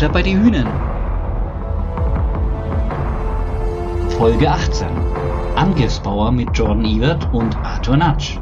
[0.00, 0.66] Butter bei die Hühnen.
[4.16, 4.88] Folge 18.
[5.56, 8.38] Angriffsbauer mit Jordan Ebert und Arthur Natsch.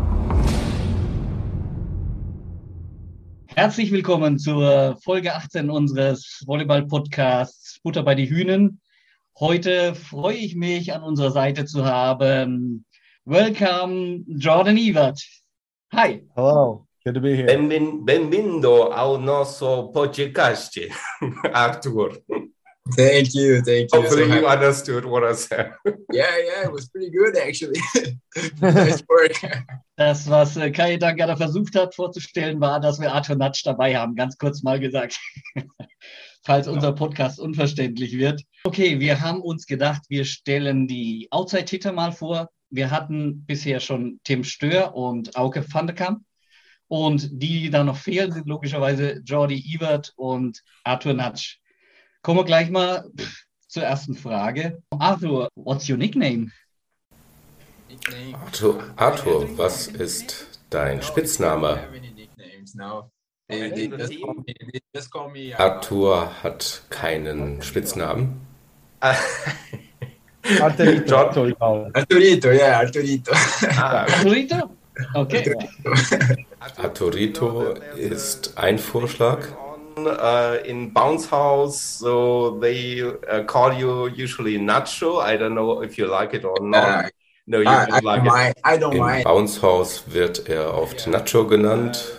[3.49, 8.81] Herzlich willkommen zur Folge 18 unseres Volleyball-Podcasts Butter bei die Hühnen.
[9.41, 12.85] Heute freue ich mich, an unserer Seite zu haben.
[13.25, 15.27] Welcome, Jordan Ebert.
[15.93, 16.25] Hi.
[16.37, 16.88] Hello.
[17.09, 17.47] Good to be here.
[17.47, 20.79] Benvin- Bem-vindo ao nosso podcast,
[21.55, 22.19] Arthur.
[22.95, 23.99] Thank you, thank you.
[23.99, 25.73] Hopefully So you happy- understood what I said.
[26.13, 27.81] yeah, yeah, it was pretty good actually.
[28.61, 29.41] nice work.
[29.97, 34.15] Das, was äh, Kajetan gerade versucht hat vorzustellen, war, dass wir Arthur Natsch dabei haben.
[34.15, 35.19] Ganz kurz mal gesagt.
[36.45, 38.43] Falls unser Podcast unverständlich wird.
[38.65, 42.51] Okay, wir haben uns gedacht, wir stellen die Outside-Hitter mal vor.
[42.69, 46.21] Wir hatten bisher schon Tim Stör und Auke van der Kamp.
[46.89, 51.59] Und die, die da noch fehlen, sind logischerweise Jordi Ebert und Arthur Natsch.
[52.23, 53.05] Kommen wir gleich mal
[53.69, 54.83] zur ersten Frage.
[54.99, 56.51] Arthur, what's your nickname?
[57.89, 58.35] Nickname.
[58.35, 61.79] Arthur, Arthur, was ist dein Spitzname?
[65.57, 68.41] Arthur hat keinen Spitznamen.
[70.61, 71.17] Arturito.
[71.93, 73.33] Arturito, yeah, Arturito.
[73.77, 74.78] Arturito?
[75.15, 75.55] Okay.
[76.77, 79.39] Arturito ist ein Vorschlag.
[79.99, 85.21] Uh, in Bounce House, so they uh, call you usually Nacho.
[85.21, 87.07] I don't know if you like it or not.
[87.07, 87.09] Uh,
[87.49, 88.33] no, you I, I don't like don't it.
[88.33, 88.55] mind.
[88.65, 89.25] I don't Im mind.
[89.25, 92.17] Bounce House wird er oft Nacho genannt.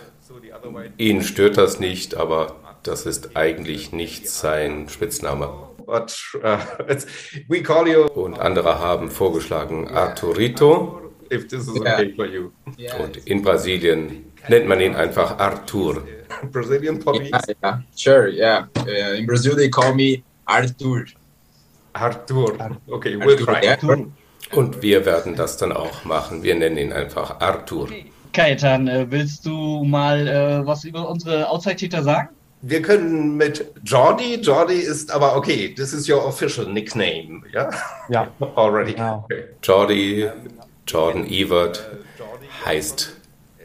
[0.98, 5.48] Ihn stört das nicht, aber das ist eigentlich nicht sein Spitzname.
[5.86, 6.14] But
[6.44, 7.06] uh, it's,
[7.48, 8.04] we call you.
[8.04, 11.09] Und andere haben vorgeschlagen Arturito.
[11.30, 11.94] If this is Yeah.
[11.94, 12.50] okay for you.
[12.78, 16.02] Yeah, Und in Brasilien nennt man ihn einfach Artur.
[16.52, 17.30] Brazilian police.
[17.30, 18.66] yeah, yeah, sure, yeah.
[18.86, 21.04] Uh, in Brazil, they call me Artur.
[21.92, 22.56] Artur.
[22.88, 23.64] Okay, we'll Artur, try.
[23.64, 24.06] yeah.
[24.52, 26.42] Und wir werden das dann auch machen.
[26.42, 27.88] Wir nennen ihn einfach Artur.
[28.32, 32.28] Kajetan, äh, willst du mal äh, was über unsere Outside-Hitter sagen?
[32.62, 34.34] Wir können mit Jordi.
[34.40, 35.74] Jordi ist aber okay.
[35.74, 37.70] This is your official nickname, ja?
[38.10, 38.28] Yeah.
[38.56, 38.94] Already.
[38.98, 39.24] Wow.
[39.24, 39.44] Okay.
[39.62, 40.28] Jordi,
[40.90, 41.88] Jordan Evert
[42.64, 43.14] heißt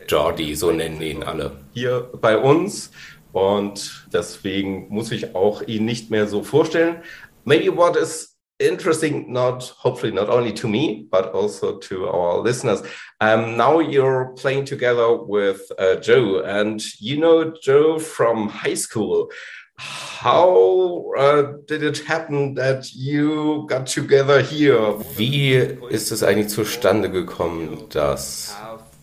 [0.08, 1.58] Jordi, so nennen ihn alle.
[1.74, 2.91] Hier bei uns.
[3.31, 7.02] Und deswegen muss ich auch ihn nicht mehr so vorstellen.
[7.44, 12.84] Maybe what is interesting, not hopefully not only to me, but also to our listeners.
[13.19, 19.31] Um, now you're playing together with uh, Joe, and you know Joe from high school.
[19.78, 24.96] How uh, did it happen that you got together here?
[25.18, 25.52] Wie
[25.90, 28.56] ist es eigentlich zustande gekommen, dass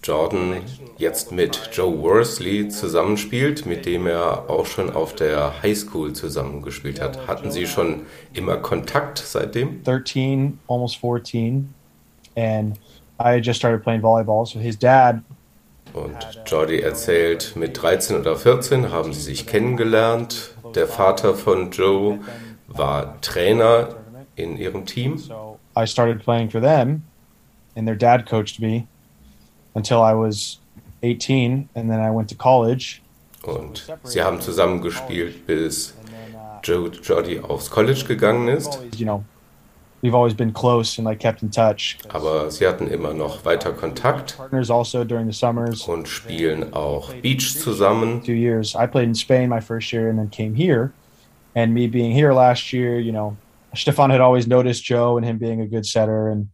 [0.03, 0.63] Jordan
[0.99, 7.29] jetzt mit Joe Worsley zusammenspielt, mit dem er auch schon auf der Highschool zusammengespielt hat?
[7.29, 9.85] Hatten Sie schon immer Kontakt seitdem?
[9.85, 11.73] 13, almost 14.
[12.35, 12.79] And
[13.21, 14.47] I just started playing volleyball.
[14.47, 15.23] So his dad,
[15.93, 16.17] Und
[16.47, 20.52] Jordi erzählt, mit 13 oder 14 haben sie sich kennengelernt.
[20.75, 22.19] Der Vater von Joe
[22.69, 23.89] war Trainer
[24.37, 25.21] in ihrem Team.
[25.77, 27.03] I started playing for them.
[27.77, 28.87] And their dad coached me
[29.75, 30.59] until I was
[31.03, 31.69] 18.
[31.75, 33.01] And then I went to college.
[33.43, 35.95] Und sie haben zusammen gespielt, bis
[36.63, 38.79] Joe Jordi aufs College gegangen ist.
[38.97, 39.25] you know,
[40.03, 41.97] we've always been close and like kept in touch.
[42.09, 45.87] Aber sie hatten immer noch weiter Kontakt Partners also during the summers.
[45.89, 48.23] und spielen auch Beach zusammen.
[48.23, 48.75] two years.
[48.75, 50.93] I played in Spain my first year and then came here.
[51.55, 53.37] And me being here last year, you know,
[53.75, 56.29] Stefan had always noticed Joe and him being a good setter.
[56.29, 56.49] And,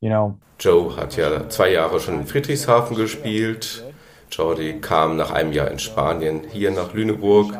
[0.00, 3.82] you know, Joe hat ja zwei Jahre schon in Friedrichshafen gespielt.
[4.30, 7.52] Jordi kam nach einem Jahr in Spanien hier nach Lüneburg.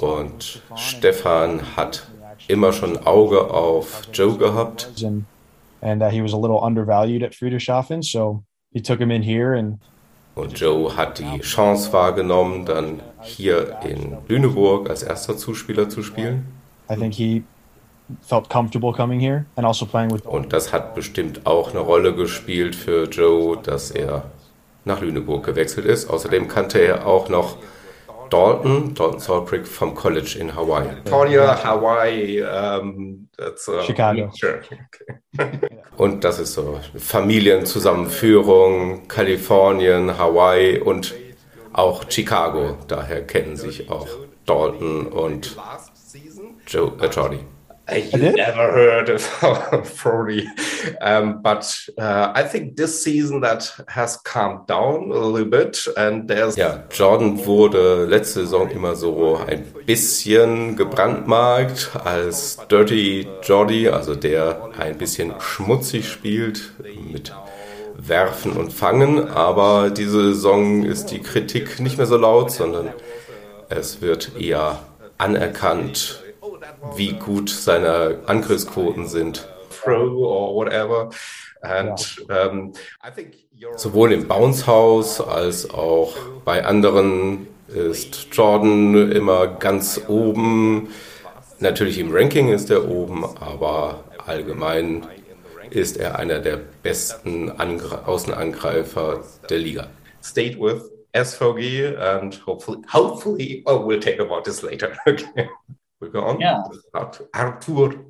[0.00, 2.06] Und Stefan hat
[2.48, 4.90] immer schon ein Auge auf Joe gehabt.
[5.02, 5.24] and
[5.82, 8.42] and he was a little undervalued at Friedrichshafen, so
[8.72, 9.78] he took him in here and
[10.34, 16.46] Und Joe hat die Chance wahrgenommen, dann hier in Lüneburg als erster Zuspieler zu spielen.
[16.90, 17.42] I think he
[18.20, 22.14] felt comfortable coming here and also playing with Und das hat bestimmt auch eine Rolle
[22.14, 24.24] gespielt für Joe, dass er
[24.84, 26.08] nach Lüneburg gewechselt ist.
[26.10, 27.56] Außerdem kannte er auch noch
[28.30, 30.88] Dalton, Dalton Saltbrick vom College in Hawaii.
[31.04, 34.30] California, Hawaii, um, that's a Chicago.
[34.34, 34.60] Sure.
[35.96, 41.14] Und das ist so Familienzusammenführung, Kalifornien, Hawaii und
[41.72, 42.76] auch Chicago.
[42.86, 44.06] Daher kennen sich auch
[44.44, 45.56] Dalton und
[46.66, 47.38] Joe, äh, Jordi.
[47.92, 49.22] You never heard of
[49.84, 50.46] Frody.
[51.00, 56.28] Um, but uh, I think this season that has calmed down a little bit and
[56.28, 64.16] there's Ja, Jordan wurde letzte Saison immer so ein bisschen gebrandmarkt als Dirty Jordy, also
[64.16, 66.72] der ein bisschen schmutzig spielt
[67.12, 67.32] mit
[67.96, 72.90] Werfen und Fangen, aber diese Saison ist die Kritik nicht mehr so laut, sondern
[73.68, 74.80] es wird eher
[75.18, 76.22] anerkannt,
[76.96, 79.48] wie gut seine Angriffsquoten sind.
[83.76, 90.88] Sowohl im Bounce House als auch bei anderen ist Jordan immer ganz oben.
[91.58, 95.06] Natürlich im Ranking ist er oben, aber allgemein
[95.70, 99.88] ist er einer der besten Angr Außenangreifer der Liga.
[100.22, 104.92] Stayed with SVG and hopefully, hopefully, oh, we'll take about this later.
[105.06, 105.48] okay.
[106.00, 106.40] We go on.
[106.40, 106.62] Yeah.
[107.34, 108.04] Artur.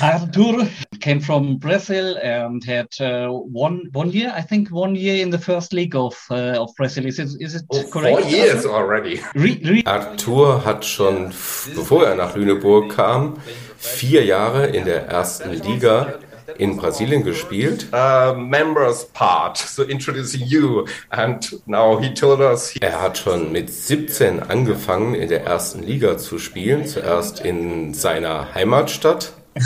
[0.00, 0.68] Artur
[1.00, 5.38] came from Brazil and had uh, one one year, I think, one year in the
[5.38, 7.06] first league of uh, of Brazil.
[7.06, 8.20] Is it, is it oh, correct?
[8.20, 9.20] Four years already.
[9.34, 11.32] Re, re Artur hat schon,
[11.74, 13.38] bevor er nach Lüneburg kam,
[13.78, 16.18] vier Jahre in der ersten Liga
[16.58, 17.86] in Brasilien gespielt.
[17.92, 20.86] Uh, members part, so introducing you.
[21.10, 22.74] And now he told us.
[22.80, 26.86] Er hat schon mit 17 angefangen, in der ersten Liga zu spielen.
[26.86, 29.32] Zuerst in seiner Heimatstadt.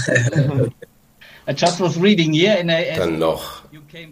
[1.48, 3.62] I just was reading here in a, Dann noch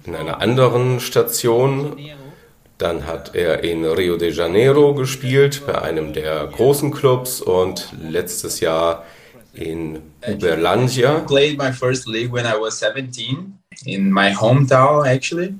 [0.04, 1.96] in einer anderen Station.
[2.78, 8.60] Dann hat er in Rio de Janeiro gespielt, bei einem der großen Clubs und letztes
[8.60, 9.04] Jahr
[9.54, 11.22] in Uberlândia.
[11.22, 15.54] I played my first league when I was 17 in my hometown actually.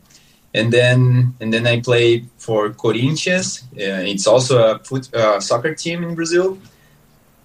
[0.53, 3.65] And then and then I played for Corinthians.
[3.73, 6.59] Uh, it's also a foot, uh, soccer team in Brazil.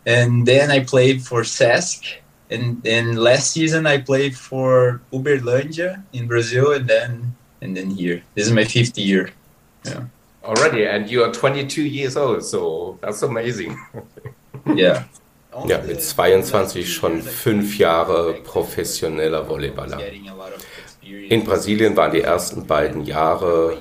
[0.06, 2.22] And then I played for SESC.
[2.52, 8.24] And then last season I played for Uberlândia in Brazil and then and then here.
[8.36, 9.32] This is my fifth year.
[9.86, 10.06] Yeah.
[10.44, 13.78] Already, and you are 22 years old, so that's amazing.
[14.76, 15.04] yeah.
[15.68, 20.00] Ja, mit 22 schon fünf Jahre professioneller Volleyballer.
[21.02, 23.78] In Brasilien waren die ersten beiden Jahre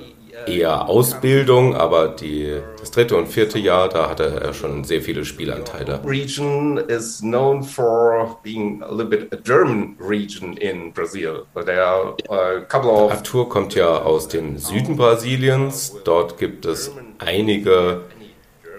[0.47, 5.25] eher Ausbildung, aber die, das dritte und vierte Jahr, da hatte er schon sehr viele
[5.25, 6.01] Spielanteile.
[6.03, 11.45] Region is known for being a little bit a German region in Brazil.
[11.53, 15.95] There are a couple of Arthur kommt ja aus dem Süden Brasiliens.
[16.03, 18.01] Dort gibt es einige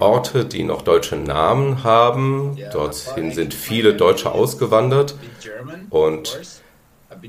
[0.01, 2.59] Orte, die noch deutsche Namen haben.
[2.73, 5.15] Dorthin sind viele Deutsche ausgewandert
[5.91, 6.41] und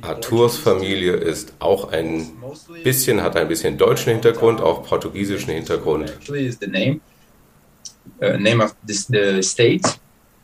[0.02, 2.32] Arthurs Familie ist auch ein
[2.84, 6.14] bisschen, hat ein bisschen deutschen Hintergrund, auch portugiesischen Hintergrund.
[8.20, 9.86] Uh, name of this, the state.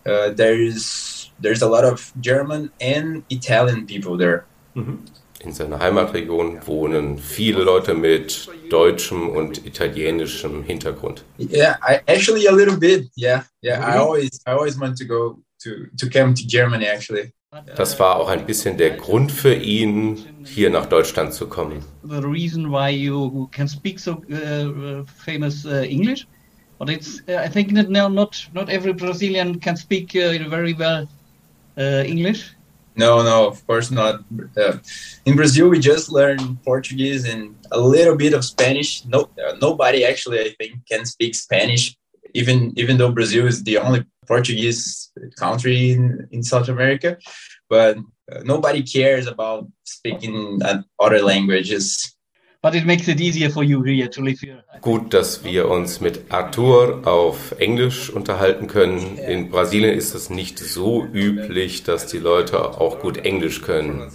[0.05, 4.45] Uh, there's there's a lot of German and Italian people there.
[4.75, 4.99] Mhm
[5.43, 11.23] in seiner Heimatregion wohnen viele Leute mit deutschem und italienischem Hintergrund.
[11.39, 13.09] Yeah, I, actually a little bit.
[13.15, 13.79] Yeah, yeah.
[13.79, 17.31] I always, I always want to go to to come to Germany actually.
[17.75, 21.83] Das war auch ein bisschen der Grund für ihn, hier nach Deutschland zu kommen.
[22.03, 26.27] The reason why you can speak so uh, famous uh, English,
[26.77, 30.73] but it's uh, I think that now not not every Brazilian can speak uh, very
[30.77, 31.07] well
[31.77, 32.56] uh, English.
[32.97, 34.21] No, no, of course not.
[34.57, 34.77] Uh,
[35.25, 39.05] in Brazil, we just learn Portuguese and a little bit of Spanish.
[39.05, 41.95] No, uh, nobody actually, I think, can speak Spanish.
[42.33, 47.17] Even even though Brazil is the only Portuguese country in, in South America,
[47.69, 47.97] but
[48.31, 50.59] uh, nobody cares about speaking
[50.99, 52.16] other languages.
[52.61, 54.63] But it makes it easier for you here to live here.
[54.81, 59.17] Gut, dass wir uns mit Arthur auf Englisch unterhalten können.
[59.17, 64.11] In Brasilien ist es nicht so üblich, dass die Leute auch gut Englisch können.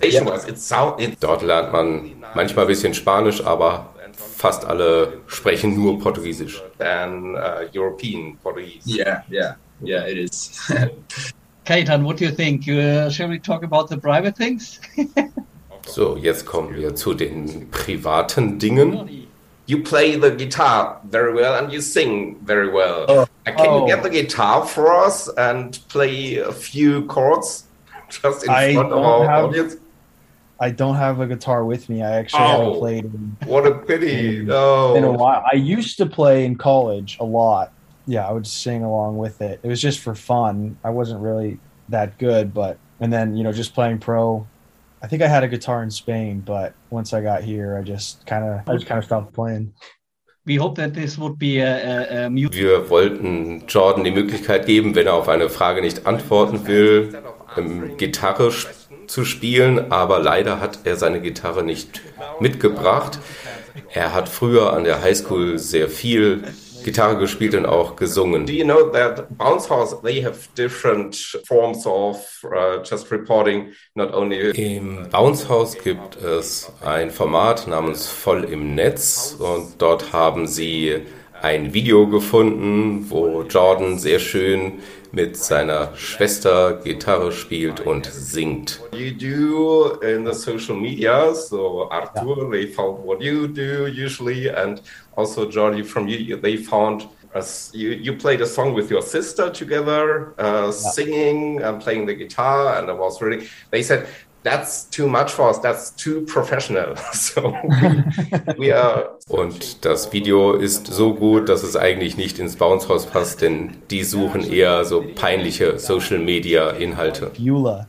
[1.21, 6.63] Dort lernt man manchmal ein bisschen Spanisch, aber fast alle sprechen nur Portugiesisch.
[6.81, 8.89] Uh, European Portuguese.
[8.89, 10.73] Yeah, yeah, yeah, it is.
[11.65, 12.67] Kaitan, what do you think?
[12.67, 14.81] Uh, shall we talk about the private things?
[15.87, 19.27] So, jetzt kommen wir zu den privaten Dingen.
[19.67, 23.07] You play the guitar very well and you sing very well.
[23.09, 23.21] Oh.
[23.23, 23.81] Uh, can oh.
[23.81, 27.65] you get the guitar for us and play a few chords
[28.09, 29.77] just in I front of our have, audience?
[30.61, 32.03] I don't have a guitar with me.
[32.03, 33.05] I actually oh, haven't played.
[33.05, 34.39] In, what a pity!
[34.39, 34.95] In, oh.
[34.95, 35.45] in a while.
[35.51, 37.73] I used to play in college a lot.
[38.07, 39.61] Yeah, I would sing along with it.
[39.63, 40.77] It was just for fun.
[40.85, 41.59] I wasn't really
[41.89, 44.47] that good, but and then you know just playing pro
[45.03, 48.25] I think I had a guitar in Spain, but once I got here, I just
[48.25, 49.75] kind of I just kind of stopped playing.
[50.47, 54.95] We hope that this would be a, a, a Wir wollten Jordan die Möglichkeit geben,
[54.95, 57.21] wenn er auf eine Frage nicht antworten will,
[57.57, 58.53] ähm, Gitarre
[59.09, 62.01] zu spielen, aber leider hat er seine Gitarre nicht
[62.41, 63.19] mitgebracht.
[63.93, 66.45] Er hat früher an der Highschool sehr viel
[66.85, 68.47] Gitarre gespielt und auch gesungen.
[68.47, 74.13] Do you know that Bounce House they have different forms of uh, just reporting not
[74.13, 80.47] only Im Bounce House gibt es ein Format namens Voll im Netz und dort haben
[80.47, 81.03] sie
[81.43, 84.75] ein Video gefunden, wo Jordan sehr schön
[85.11, 88.81] mit seiner Schwester Gitarre spielt und singt.
[88.93, 94.81] You do in the social media, so Arthur, they found what you do usually, and
[95.17, 99.51] also Jordi from you, they found as you, you played a song with your sister
[99.51, 103.49] together, uh, singing and playing the guitar, and it was really.
[103.71, 104.07] They said
[104.43, 105.59] that's too much for us.
[105.59, 106.95] That's too professional.
[107.13, 109.19] So we, we are.
[109.29, 113.77] Und das Video ist so gut, dass es eigentlich nicht ins Bounce House passt, denn
[113.91, 117.31] die suchen eher so peinliche Social Media Inhalte.
[117.39, 117.89] Beulah.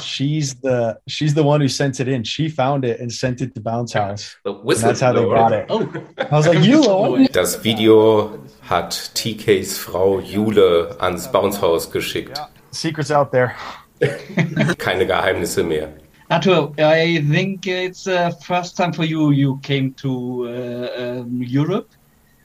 [0.00, 2.24] She's the she's the one who sent it in.
[2.24, 4.36] She found it and sent it to Bounce House.
[4.44, 5.66] that's how they got it.
[5.68, 5.88] Oh.
[6.18, 7.28] I was like, Eula.
[7.32, 8.38] Das Video
[8.68, 12.40] hat TKs Frau Jule ans Bounce House geschickt.
[12.72, 13.52] Secrets out there.
[14.78, 15.88] Keine Geheimnisse mehr.
[16.28, 21.40] Arthur, I think it's the uh, first time for you you came to uh, um,
[21.40, 21.88] Europe.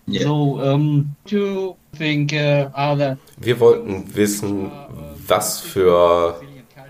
[0.08, 0.24] Yeah.
[0.24, 4.72] So, um, do you think uh, are there Wir wollten wissen,
[5.27, 6.36] was für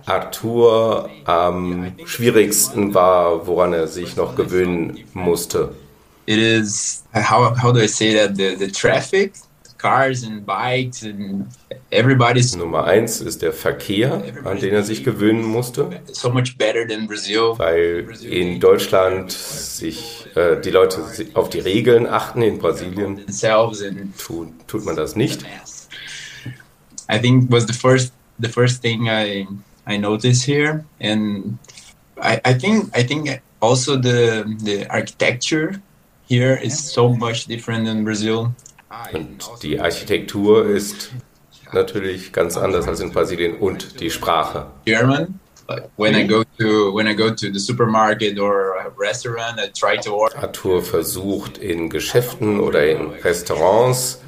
[0.05, 5.73] Arthur am schwierigsten war, woran er sich noch gewöhnen musste.
[6.25, 9.33] It is how how do I say that the the traffic
[9.81, 11.47] cars and bikes and
[11.89, 15.89] everybody's Nummer eins ist der Verkehr, an den er sich gewöhnen musste.
[16.11, 17.57] So much better than Brazil.
[17.57, 23.25] Weil in Deutschland sich äh, die Leute auf die Regeln achten, in Brasilien
[24.17, 25.43] tut, tut man das nicht.
[27.09, 29.47] I think was the first the first thing I
[29.87, 31.57] I noticed here, and
[32.17, 35.81] I, I think I think also the the architecture
[36.29, 38.53] here is so much different than Brazil.
[39.13, 41.11] Und die Architektur ist
[41.71, 44.67] natürlich ganz anders als in Brasilien und die Sprache.
[44.85, 45.39] German.
[45.95, 49.97] When I go to when I go to the supermarket or a restaurant, I try
[50.01, 50.37] to order.
[50.37, 54.21] Arthur versucht in Geschäften oder in Restaurants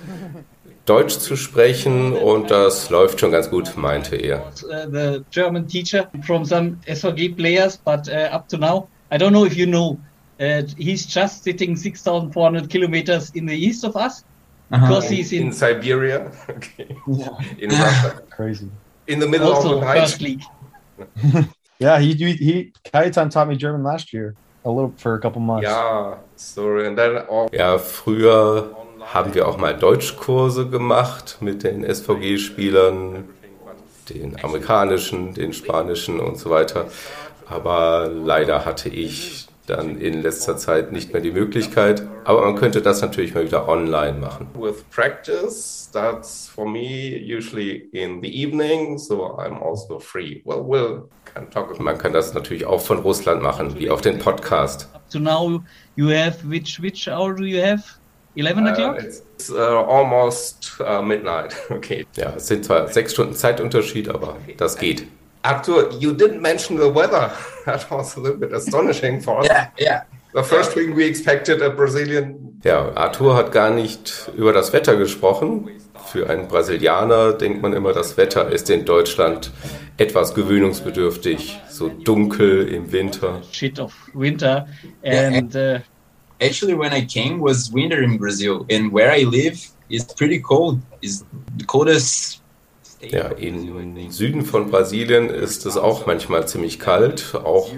[0.86, 4.51] Deutsch zu sprechen und das läuft schon ganz gut, meinte er.
[4.63, 9.32] Uh, the German teacher from some SVG players, but uh, up to now, I don't
[9.32, 9.98] know if you know,
[10.41, 14.25] uh, he's just sitting 6,400 kilometers in the east of us.
[14.74, 16.98] Because he's in, in Siberia, okay.
[17.08, 17.30] Yeah.
[17.60, 18.70] in Russia, crazy.
[19.06, 20.20] In the middle also, of the night.
[20.20, 20.42] league.
[21.80, 24.34] yeah, he he Kajetan taught me German last year,
[24.65, 25.70] a little for a couple months.
[25.70, 28.75] Ja, sorry, and then all ja, früher
[29.13, 33.25] haben wir auch mal Deutschkurse gemacht mit den SVG-Spielern,
[34.10, 36.88] den amerikanischen, den spanischen und so weiter.
[37.48, 42.03] Aber leider hatte ich dann in letzter Zeit nicht mehr die Möglichkeit.
[42.25, 44.48] Aber man könnte das natürlich mal wieder online machen.
[44.58, 50.41] With practice, that's for me usually in the evening, so I'm also free.
[50.46, 51.79] Well, we'll can talk.
[51.79, 54.89] Man kann das natürlich auch von Russland machen, wie auf den Podcast.
[55.08, 55.63] So now
[55.96, 57.84] you have which which hour do you have?
[58.36, 58.96] 11 uh, o'clock?
[58.96, 61.55] Uh, it's uh, almost uh, midnight.
[61.70, 62.05] Okay.
[62.15, 65.08] Ja, es sind zwar sechs Stunden Zeitunterschied, aber das geht.
[65.43, 67.31] Arthur, you didn't mention the weather.
[67.65, 69.47] That was a little bit astonishing for us.
[69.47, 70.03] Yeah, yeah.
[70.33, 72.59] The first thing we expected a Brazilian.
[72.63, 75.69] Ja, Arthur hat gar nicht über das Wetter gesprochen.
[76.12, 79.51] Für einen Brasilianer denkt man immer, das Wetter ist in Deutschland
[79.97, 83.41] etwas gewöhnungsbedürftig, so dunkel im Winter.
[83.51, 84.67] Shit of winter
[85.03, 85.79] and uh,
[86.41, 89.59] actually when I came was winter in Brazil and where I live
[89.89, 90.79] is pretty cold.
[91.01, 91.25] Is
[91.57, 92.42] the coldest
[93.10, 97.69] ja, im Süden von Brasilien ist es auch manchmal ziemlich kalt, auch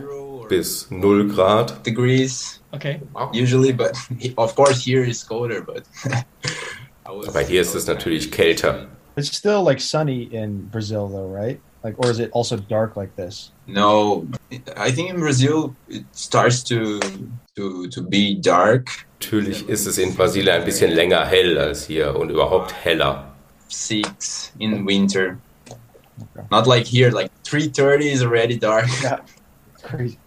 [0.48, 1.86] bis 0 Grad.
[1.86, 2.62] Degrees.
[2.72, 3.02] Okay.
[3.34, 3.94] Usually, but
[4.38, 5.84] of course here is colder, but
[7.06, 8.88] Aber hier ist es natürlich kälter.
[9.16, 11.60] It's still like sunny in Brazil though, right?
[11.84, 13.52] Like or is it also dark like this?
[13.68, 14.26] No,
[14.76, 17.00] I think in Brazil it starts to
[17.56, 18.90] to to be dark.
[19.22, 23.35] Natürlich ist es in Brasilien ein bisschen länger hell als hier und überhaupt heller.
[23.68, 25.40] Six in winter.
[25.72, 26.48] Okay.
[26.52, 28.88] Not like here, like three thirty is already dark.
[29.04, 29.20] Yeah,
[29.84, 30.18] crazy.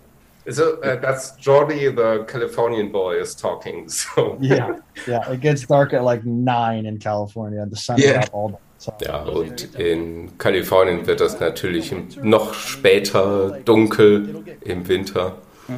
[0.51, 3.89] So uh, that's Jordi, the Californian boy, is talking.
[3.91, 7.67] So yeah, yeah, it gets dark at like nine in California.
[7.67, 8.09] The sun yeah.
[8.09, 8.59] is out all day.
[8.79, 8.95] So.
[9.01, 11.93] Ja, und in Kalifornien wird das natürlich
[12.23, 15.33] noch später dunkel im Winter.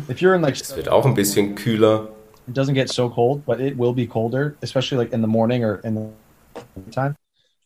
[0.08, 2.10] If you're in like, es wird auch ein bisschen kühler.
[2.50, 5.64] it doesn't get so cold, but it will be colder, especially like in the morning
[5.64, 7.14] or in the time.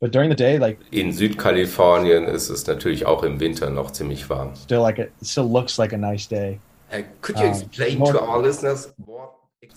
[0.05, 4.29] But during the day, like In Südkalifornien ist es natürlich auch im Winter noch ziemlich
[4.29, 4.51] warm.
[4.55, 6.61] still like it, it still looks like a nice day.
[7.23, 9.31] Could you explain more- to our listeners what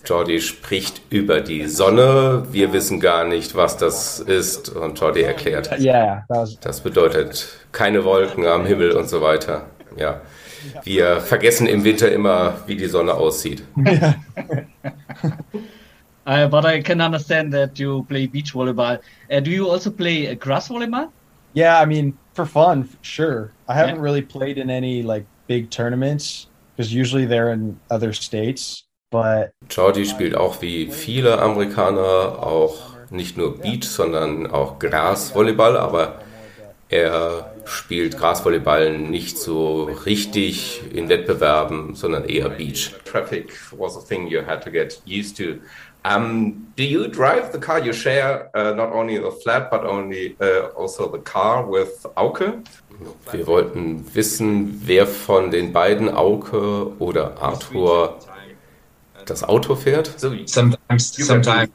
[0.04, 2.46] Jordi spricht über die Sonne.
[2.52, 4.68] Wir wissen gar nicht, was das ist.
[4.68, 5.70] Und Jordi erklärt.
[5.80, 9.64] Yeah, that was Das bedeutet keine Wolken am Himmel und so weiter.
[9.96, 10.20] Ja.
[10.84, 13.62] Wir vergessen im Winter immer, wie die Sonne aussieht.
[16.28, 19.00] Uh, but I can understand that you play beach volleyball.
[19.30, 21.08] Uh, do you also play uh, grass volleyball?
[21.54, 21.80] yeah.
[21.80, 23.54] I mean, for fun, sure.
[23.66, 24.02] I haven't Yeah.
[24.02, 28.84] really played in any like big tournaments because usually they're in other states.
[29.10, 32.76] But Jordi spielt auch wie viele Amerikaner auch
[33.10, 36.20] nicht nur Beach, sondern auch Grasvolleyball, aber
[36.90, 42.94] er spielt Grasvolleyball nicht so richtig in Wettbewerben, sondern eher Beach.
[43.04, 45.56] Traffic was a thing you had to get used to.
[46.08, 47.80] Um, do you drive the car?
[47.80, 52.62] You share uh, not only the flat, but only uh, also the car with Auke.
[53.30, 58.18] Wir wollten wissen, wer von den beiden, Auke oder Arthur,
[59.26, 60.18] das Auto fährt.
[60.18, 61.70] So sometimes, sometimes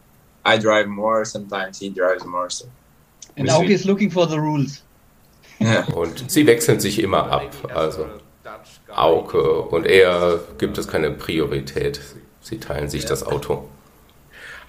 [0.46, 1.24] I drive more.
[1.26, 2.50] Sometimes he drives more.
[2.50, 2.66] So
[3.38, 4.84] And Auke is looking for the rules.
[5.60, 5.86] yeah.
[5.94, 7.52] Und sie wechseln sich immer ab.
[7.74, 8.08] Also
[8.96, 12.00] Auke und er gibt es keine Priorität.
[12.42, 13.70] Sie teilen sich das Auto.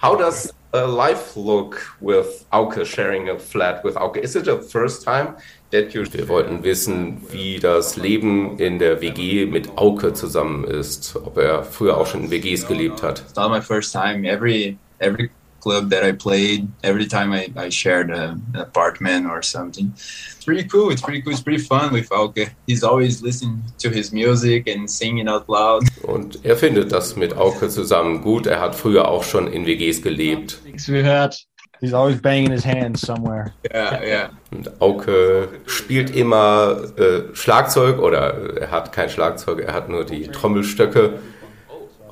[0.05, 4.17] How does a life look with Auke sharing a flat with Auke?
[4.17, 5.35] Is it the first time
[5.71, 11.15] that you Wir wollten wissen, wie das Leben in der WG mit Auke zusammen ist.
[11.15, 13.21] Ob er früher auch schon in WGs gelebt hat.
[13.21, 14.29] It's not my first time.
[14.29, 15.31] Every every
[15.65, 19.87] club that I played, every time I, I shared a, an apartment or something.
[19.95, 20.91] It's pretty cool.
[20.91, 21.33] It's pretty cool.
[21.33, 22.51] It's pretty fun with Auke.
[22.67, 25.83] He's always listening to his music and singing out loud.
[26.03, 28.45] Und er findet das mit Auke zusammen gut.
[28.45, 30.61] Er hat früher auch schon in WGs gelebt.
[30.65, 31.47] Nichts gehört.
[31.81, 33.53] he's always banging his hands somewhere.
[33.71, 34.29] Yeah, yeah.
[34.51, 40.27] Und Auke spielt immer äh, Schlagzeug oder er hat kein Schlagzeug, er hat nur die
[40.27, 41.19] Trommelstöcke.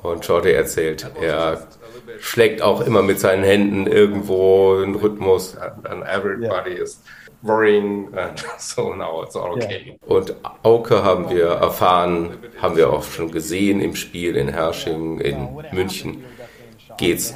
[0.02, 1.66] Und Jordi erzählt, er
[2.20, 5.56] schlägt auch immer mit seinen Händen irgendwo einen Rhythmus.
[5.56, 7.00] And everybody is
[7.42, 9.98] worrying and so now it's all okay.
[10.06, 15.48] Und Auke haben wir erfahren, haben wir auch schon gesehen im Spiel in Hersching, in
[15.72, 16.24] München.
[16.96, 17.34] Geht's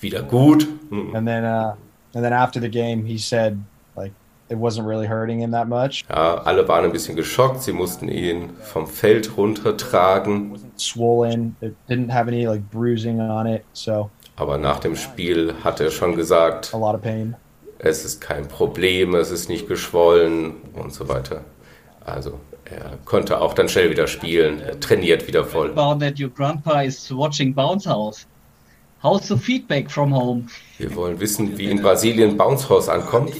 [0.00, 0.66] wieder gut.
[0.90, 1.74] And then, uh,
[2.14, 3.58] and then after the game, he said
[3.96, 4.12] like
[4.50, 6.04] it wasn't really hurting him that much.
[6.08, 7.62] Ja, alle waren ein bisschen geschockt.
[7.62, 10.58] Sie mussten ihn vom Feld runtertragen.
[10.78, 11.56] Swollen.
[11.60, 15.90] It didn't have any like bruising on it, so Aber nach dem Spiel hat er
[15.90, 17.34] schon gesagt, a lot of pain.
[17.78, 21.44] es ist kein Problem, es ist nicht geschwollen und so weiter.
[22.04, 25.70] Also er konnte auch dann schnell wieder spielen, er trainiert wieder voll.
[25.76, 28.26] About that your grandpa is watching Bounce House.
[29.02, 30.46] How's the feedback from home?
[30.78, 33.32] Wir wollen wissen, wie in Brasilien Bounce House ankommt.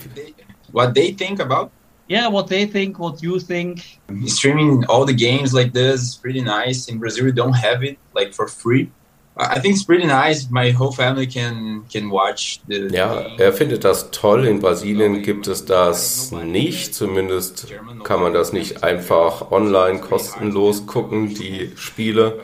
[0.72, 1.70] What they think about
[2.10, 3.80] Yeah, what they think, what you think.
[4.26, 6.88] streaming all the games like this is pretty nice.
[6.88, 8.88] In Brazil, we don't have it like for free.
[9.36, 10.48] I I think it's pretty nice.
[10.50, 12.88] My whole family can can watch the.
[12.92, 14.46] Ja, er findet das toll.
[14.46, 16.94] In Brasilien gibt es das nicht.
[16.94, 17.66] Zumindest
[18.04, 22.40] kann man das nicht einfach online kostenlos gucken, die Spiele.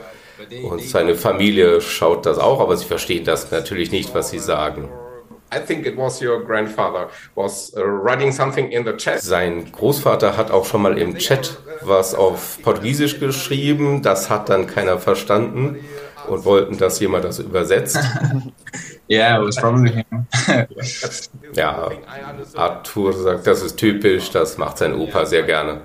[0.69, 4.89] Und seine Familie schaut das auch, aber sie verstehen das natürlich nicht, was sie sagen.
[5.53, 9.21] I think it was your grandfather was uh, writing something in the chat.
[9.21, 14.01] Sein Großvater hat auch schon mal im Chat was auf Portugiesisch geschrieben.
[14.01, 15.79] Das hat dann keiner verstanden
[16.27, 17.97] und wollten, dass jemand das übersetzt.
[19.07, 20.25] Yeah, it was probably him.
[21.53, 21.91] Ja,
[22.55, 25.81] Arthur sagt, das ist typisch, das macht sein Opa sehr gerne.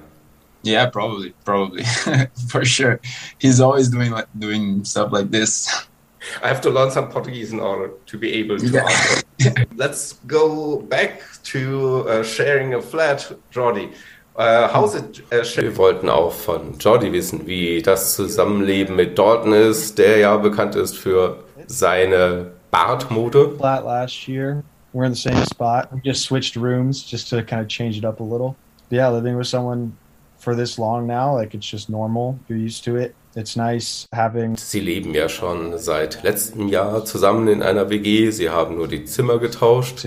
[0.63, 1.85] yeah, probably, probably,
[2.49, 2.99] for sure.
[3.39, 5.69] He's always doing like doing stuff like this.
[6.43, 8.85] I have to learn some Portuguese in order to be able to Yeah.
[8.87, 9.67] answer.
[9.77, 13.91] Let's go back to uh, sharing a flat, Jordi.
[14.37, 15.23] Uh, how's it?
[15.33, 20.19] Uh, sh- Wir wollten auch von Jordi wissen, wie das Zusammenleben mit Dalton ist, der
[20.19, 23.57] ja bekannt ist für seine Bartmode.
[23.59, 24.63] Flat last year.
[24.93, 25.89] We're in the same spot.
[25.93, 28.57] We just switched rooms just to kind of change it up a little.
[28.91, 29.93] Yeah, living with someone
[30.39, 32.39] for this long now, like it's just normal.
[32.49, 33.15] You're used to it.
[33.37, 38.31] It's nice having Sie leben ja schon seit letztem Jahr zusammen in einer WG.
[38.31, 40.05] Sie haben nur die Zimmer getauscht.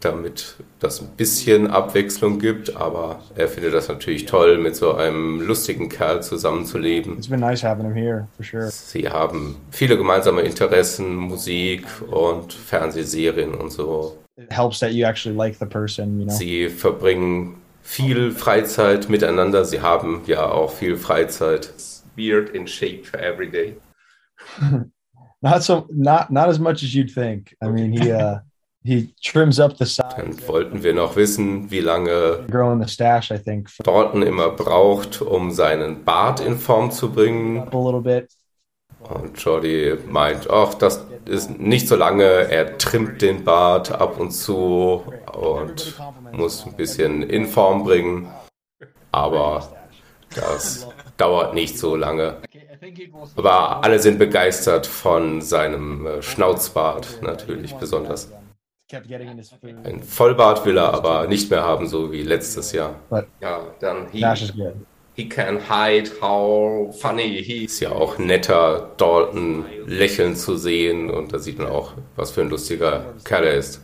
[0.00, 5.40] damit das ein bisschen Abwechslung gibt, aber er findet das natürlich toll, mit so einem
[5.40, 7.16] lustigen Kerl zusammenzuleben.
[7.16, 8.70] It's been nice having him here for sure.
[8.70, 14.18] Sie haben viele gemeinsame Interessen, Musik und Fernsehserien und so.
[14.36, 16.34] It helps that you actually like the person, you know.
[16.34, 19.64] Sie verbringen viel Freizeit miteinander.
[19.64, 21.72] Sie haben ja auch viel Freizeit.
[22.16, 23.76] Beard in shape every day.
[25.42, 27.56] Not so, not not as much as you'd think.
[27.60, 28.38] I mean, he uh,
[28.84, 30.14] he trims up the sides.
[30.14, 35.20] Dann wollten wir noch wissen, wie lange Growing the stash, I think, Dalton immer braucht,
[35.20, 37.58] um seinen Bart in Form zu bringen.
[37.58, 38.30] up a little bit.
[39.00, 42.24] Und Jordi meint, ach, das ist nicht so lange.
[42.24, 48.28] Er trimmt den Bart ab und zu und muss ein bisschen in Form bringen.
[49.10, 49.81] Aber
[50.34, 52.38] das dauert nicht so lange.
[53.36, 58.32] Aber alle sind begeistert von seinem äh, Schnauzbart, natürlich besonders.
[58.92, 62.96] Ein Vollbart will er aber nicht mehr haben, so wie letztes Jahr.
[63.40, 64.52] Ja, dann he, is
[65.14, 67.80] he can hide how funny he ist.
[67.80, 72.50] Ja auch netter, Dalton lächeln zu sehen und da sieht man auch, was für ein
[72.50, 73.80] lustiger Kerl er ist.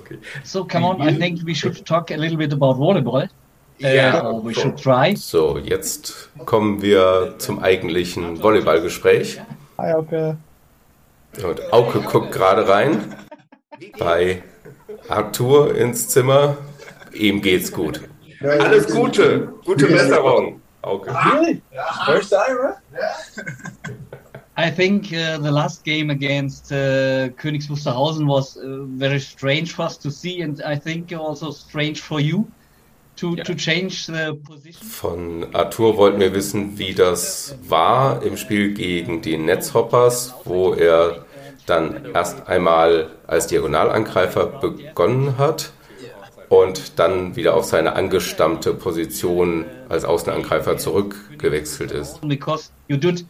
[0.00, 0.18] Okay.
[0.44, 3.28] So come on, I think we should talk a little bit about volleyball.
[3.80, 4.30] Ja.
[4.30, 5.16] Uh, we should try.
[5.16, 9.40] So, jetzt kommen wir zum eigentlichen Volleyballgespräch.
[9.78, 10.36] Hi, Oka.
[11.42, 13.16] Und Auke guckt gerade rein
[13.98, 14.42] bei
[15.08, 16.58] Arthur ins Zimmer.
[17.14, 18.02] Ihm geht's gut.
[18.42, 21.10] Alles Gute, gute Besserung, Auke.
[21.10, 21.62] Really?
[22.04, 22.76] First time, right?
[24.56, 29.86] I think uh, the last game against uh, Königs Wusterhausen was uh, very strange for
[29.86, 32.46] us to see, and I think also strange for you
[33.20, 34.88] to, to change the position.
[34.88, 41.26] Von Arthur wollten wir wissen, wie das war im Spiel gegen die Netzhoppers, wo er
[41.66, 45.72] dann erst einmal als Diagonalangreifer begonnen hat
[46.48, 52.20] und dann wieder auf seine angestammte Position als Außenangreifer zurückgewechselt ist.
[52.22, 53.24] Because you did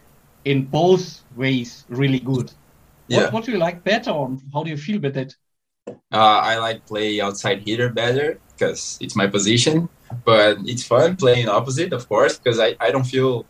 [0.44, 2.52] in both ways really good.
[3.08, 3.24] Yeah.
[3.24, 5.36] What, what do you like better, and how do you feel with it?
[5.88, 9.88] Uh, I like play outside hitter better because it's my position,
[10.24, 13.46] but it's fun playing opposite, of course, because I, I don't feel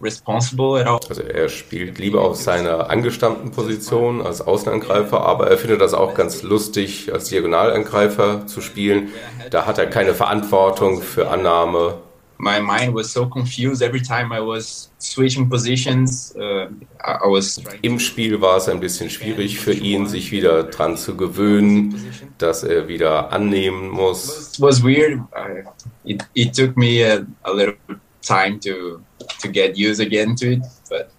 [0.00, 1.00] responsible at all.
[1.08, 6.14] Also er spielt lieber auf seiner angestammten Position als Außenangreifer, aber er findet das auch
[6.14, 9.10] ganz lustig, als Diagonalangreifer zu spielen.
[9.50, 11.98] Da hat er keine Verantwortung für Annahme.
[12.42, 16.34] My mind was so confused every time I was switching positions.
[16.34, 16.68] Uh,
[17.04, 21.16] I, was Im Spiel war es ein bisschen schwierig für ihn, sich wieder dran zu
[21.16, 21.94] gewöhnen,
[22.38, 24.54] dass er wieder annehmen muss.
[24.54, 25.20] It was weird.
[25.36, 25.64] I,
[26.04, 27.76] it, it took me a, a little
[28.22, 29.02] time to
[29.40, 31.10] to get used again to it, but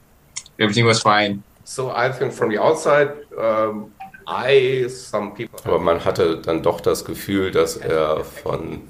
[0.57, 1.43] everything was fine.
[1.63, 3.93] So I think from the outside, um,
[4.27, 5.59] I some people.
[5.65, 8.81] Aber man hatte dann doch das Gefühl, dass er von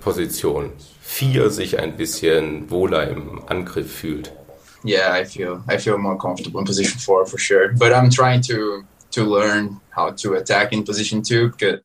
[0.00, 4.32] Position 4 sich ein bisschen wohler im Angriff fühlt.
[4.84, 7.72] Yeah, I feel I feel more comfortable in position four for sure.
[7.74, 11.80] But I'm trying to to learn how to attack in position two because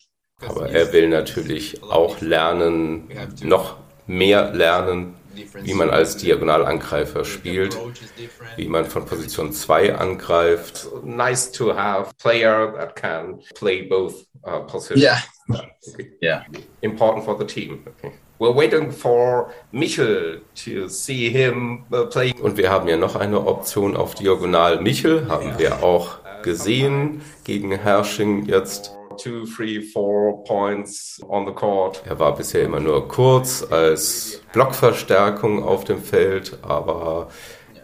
[0.45, 3.07] Aber er will natürlich auch lernen,
[3.41, 7.77] noch mehr lernen, wie man als Diagonalangreifer spielt,
[8.57, 10.87] wie man von Position 2 angreift.
[11.03, 15.01] Nice to have player that can play both uh, positions.
[15.01, 15.21] Yeah.
[15.49, 16.11] Okay.
[16.21, 16.43] Yeah.
[16.81, 17.83] Important for the team.
[17.87, 18.13] Okay.
[18.39, 22.33] We're waiting for Michel to see him uh, play.
[22.41, 24.81] Und wir haben ja noch eine Option auf Diagonal.
[24.81, 28.91] Michel haben wir auch gesehen gegen Hersching jetzt.
[29.17, 32.01] Two, three, four points on the court.
[32.05, 37.29] Er war bisher immer nur kurz als Blockverstärkung auf dem Feld, aber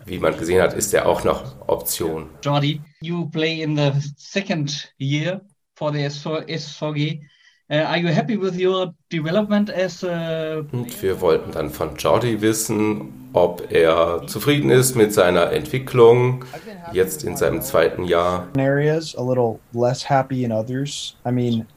[0.05, 2.31] wie man gesehen hat, ist er auch noch Option.
[2.41, 5.41] Jordi, you play in the second year
[5.75, 7.21] for the SV SVG.
[7.71, 12.41] Uh, are you happy with your development as a Und wir wollten dann von Jordi
[12.41, 16.45] wissen, ob er zufrieden ist mit seiner Entwicklung
[16.93, 18.47] jetzt in seinem zweiten Jahr.
[18.55, 21.15] in areas, a little less happy in others.
[21.23, 21.67] I mean,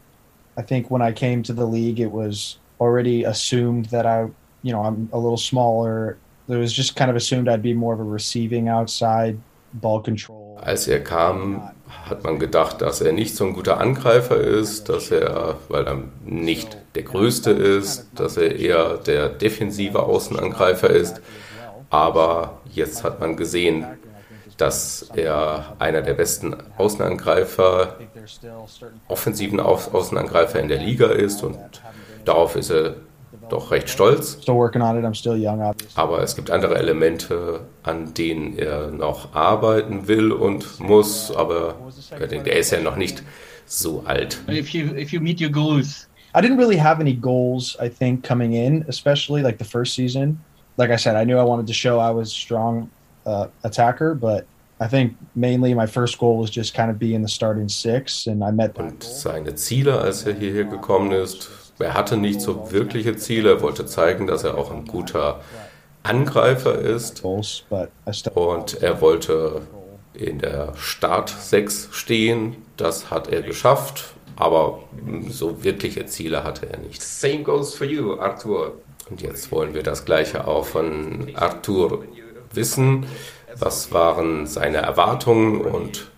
[0.57, 4.31] I think when I came to the league, it was already assumed that I,
[4.62, 6.16] you know, I'm a little smaller.
[6.48, 9.38] It was just kind of assumed I'd be more of a receiving outside
[9.74, 10.59] ball control.
[10.62, 11.61] Als er kam,
[12.09, 15.98] hat man gedacht, dass er nicht so ein guter Angreifer ist, dass er, weil er
[16.24, 21.20] nicht der Größte ist, dass er eher der defensive Außenangreifer ist.
[21.90, 23.87] Aber jetzt hat man gesehen,
[24.57, 27.96] dass er einer der besten Außenangreifer,
[29.09, 31.59] offensiven Au- Außenangreifer in der Liga ist und
[32.24, 32.94] darauf ist er
[33.48, 34.38] doch recht stolz.
[34.40, 35.05] still working on it.
[35.05, 36.00] I'm still young, obviously.
[36.00, 41.31] Aber es gibt andere Elemente, an denen er noch arbeiten will und muss.
[41.35, 41.74] Aber
[42.20, 43.22] ich denke, er ist ja noch nicht
[43.66, 44.40] so alt.
[44.48, 46.09] if you if you meet your goals?
[46.35, 50.38] I didn't really have any goals, I think, coming in, especially like the first season.
[50.78, 52.90] Like I said, I knew I wanted to show I was a strong
[53.26, 54.46] uh, attacker, but
[54.81, 58.26] I think mainly my first goal was just kind of be in the starting six,
[58.26, 61.50] and I met Und seine Ziele, als er hierher gekommen ist,
[61.83, 63.51] er hatte nicht so wirkliche Ziele.
[63.51, 65.40] Er wollte zeigen, dass er auch ein guter
[66.03, 67.23] Angreifer ist.
[67.25, 69.62] Und er wollte
[70.14, 72.57] in der Start 6 stehen.
[72.77, 74.81] Das hat er geschafft, aber
[75.29, 77.03] so wirkliche Ziele hatte er nicht.
[77.03, 78.73] Same goes for you, Arthur.
[79.11, 82.05] Und jetzt wollen wir das Gleiche auch von Arthur
[82.53, 83.07] wissen.
[83.57, 86.11] Was waren seine Erwartungen und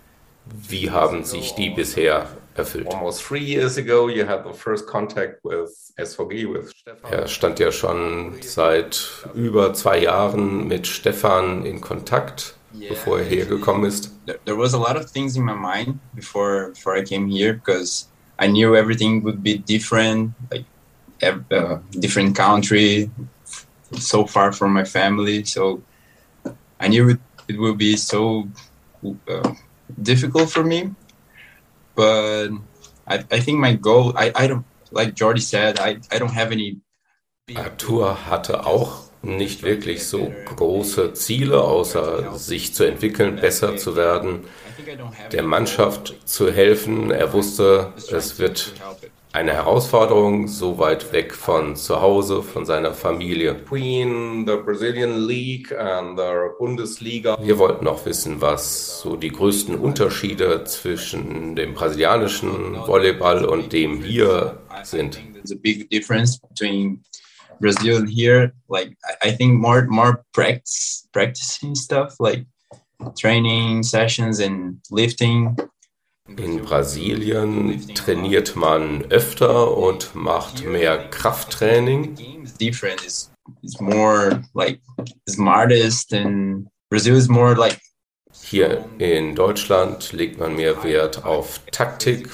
[0.46, 2.86] wie haben sich die bisher erfüllt?
[2.86, 7.12] Almost three years ago, you had the first contact with SVG, with Stefan.
[7.12, 12.90] Er stand ja schon seit über zwei Jahren mit Stefan in Kontakt, yeah.
[12.90, 14.10] bevor er hergekommen ist.
[14.44, 18.08] There was a lot of things in my mind before before I came here because
[18.38, 20.64] I knew everything would be different, like
[21.22, 23.10] a different country,
[23.92, 25.44] so far from my family.
[25.44, 25.82] So
[26.80, 28.48] I knew it, it would be so
[29.28, 29.54] uh,
[30.02, 30.90] difficult for me.
[31.94, 32.50] But
[33.06, 36.52] I, I think my goal, I, I don't, like Jordi said, I, I don't have
[36.52, 36.80] any.
[37.54, 44.44] Arthur hatte auch nicht wirklich so große Ziele, außer sich zu entwickeln, besser zu werden,
[45.32, 47.10] der Mannschaft zu helfen.
[47.10, 48.72] Er wusste, es wird
[49.34, 53.54] eine Herausforderung, so weit weg von zu Hause, von seiner Familie.
[53.54, 57.36] Between the Brazilian League and the Bundesliga.
[57.42, 64.04] Wir wollten auch wissen, was so die größten Unterschiede zwischen dem brasilianischen Volleyball und dem
[64.04, 65.20] hier sind.
[65.32, 67.02] There's a big difference between
[67.58, 68.52] Brazil and here.
[68.68, 72.46] Like I think more more practice practicing stuff like
[73.18, 75.56] training sessions and lifting
[76.28, 82.16] in Brasilien trainiert man öfter und macht mehr Krafttraining.
[88.42, 92.28] Hier in Deutschland legt man mehr Wert auf Taktik.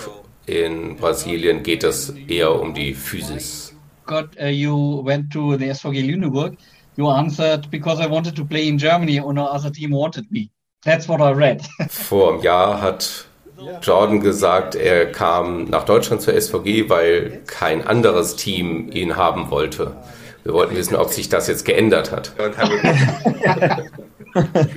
[0.46, 3.74] In Brasilien geht es eher um die Physis.
[4.06, 6.56] God, uh, you went to the SVG Lüneburg.
[6.96, 10.50] You answered because I wanted to play in Germany or no other team wanted me.
[10.82, 11.62] That's what I read.
[11.88, 13.29] Vor einem Jahr hat
[13.82, 19.96] Jordan gesagt, er kam nach Deutschland zur SVG, weil kein anderes Team ihn haben wollte.
[20.44, 22.32] Wir wollten wissen, ob sich das jetzt geändert hat.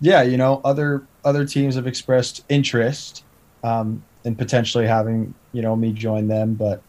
[0.00, 3.24] yeah, you know, other other teams have expressed interest
[3.62, 6.80] um, in potentially having you know me join them, but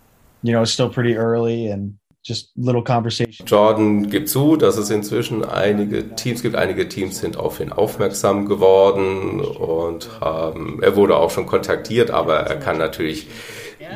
[0.44, 3.46] you know it's still pretty early and just little conversation.
[3.46, 6.56] Jordan gibt zu, dass es inzwischen einige Teams gibt.
[6.56, 12.42] Einige Teams sind auf ihn aufmerksam geworden und haben, er wurde auch schon kontaktiert, aber
[12.42, 13.28] er kann natürlich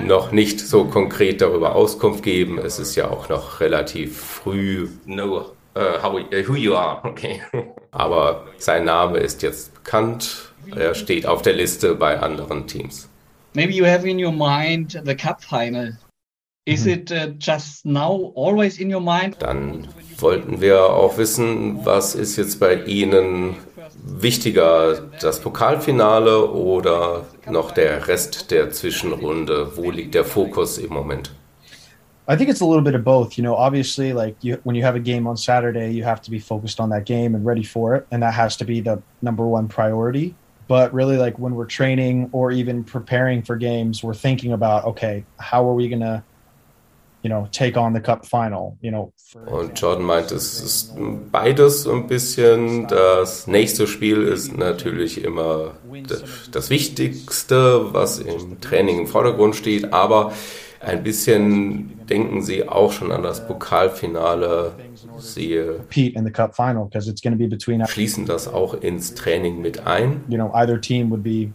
[0.03, 2.57] noch nicht so konkret darüber Auskunft geben.
[2.57, 4.89] Es ist ja auch noch relativ früh.
[5.05, 6.13] No, uh, how,
[6.47, 7.41] who you are, okay.
[7.91, 10.51] aber sein Name ist jetzt bekannt.
[10.75, 13.07] Er steht auf der Liste bei anderen Teams.
[13.53, 15.97] Maybe you have in your mind the Cup Final
[16.65, 16.93] Is mhm.
[16.93, 19.35] it uh, just now always in your mind?
[19.39, 23.55] Dann wollten wir auch wissen, was ist jetzt bei Ihnen
[24.03, 29.77] wichtiger, das Pokalfinale oder noch der Rest der Zwischenrunde?
[29.77, 31.31] Wo liegt der Fokus im Moment?
[32.27, 33.37] I think it's a little bit of both.
[33.37, 36.31] You know, obviously, like you, when you have a game on Saturday, you have to
[36.31, 38.99] be focused on that game and ready for it, and that has to be the
[39.21, 40.33] number one priority.
[40.67, 45.23] But really, like when we're training or even preparing for games, we're thinking about, okay,
[45.37, 46.01] how are we going
[49.45, 50.95] Und Jordan meint, es ist
[51.31, 52.87] beides ein bisschen.
[52.87, 55.71] Das nächste Spiel ist natürlich immer
[56.51, 60.33] das Wichtigste, was im Training im Vordergrund steht, aber
[60.79, 64.73] ein bisschen denken sie auch schon an das Pokalfinale.
[65.17, 65.59] Sie
[67.87, 70.23] schließen das auch ins Training mit ein.
[70.27, 71.51] You know, either team would be.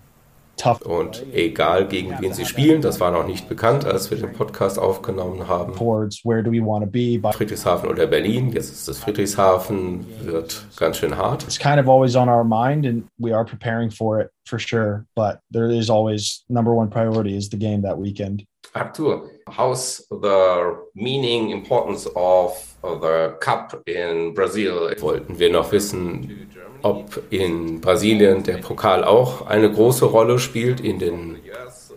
[0.84, 4.78] Und egal gegen wen sie spielen, das war noch nicht bekannt, als wir den Podcast
[4.78, 5.74] aufgenommen haben.
[5.74, 8.52] Friedrichshafen oder Berlin.
[8.52, 11.44] Jetzt ist es Friedrichshafen, wird ganz schön hart.
[11.44, 15.06] It's kind of always on our mind and we are preparing for it for sure.
[15.14, 18.44] But there is always number one priority is the game that weekend.
[18.74, 24.94] Arthur, how's the meaning, importance of the cup in Brazil?
[25.00, 26.48] Wollten wir noch wissen,
[26.82, 30.80] ob in Brasilien der Pokal auch eine große Rolle spielt.
[30.80, 31.36] In den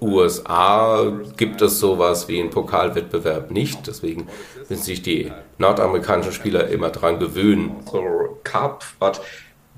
[0.01, 3.87] USA gibt es sowas wie einen Pokalwettbewerb nicht.
[3.87, 4.27] Deswegen
[4.69, 7.71] müssen sich die nordamerikanischen Spieler immer daran gewöhnen.
[7.89, 9.21] So Cup, but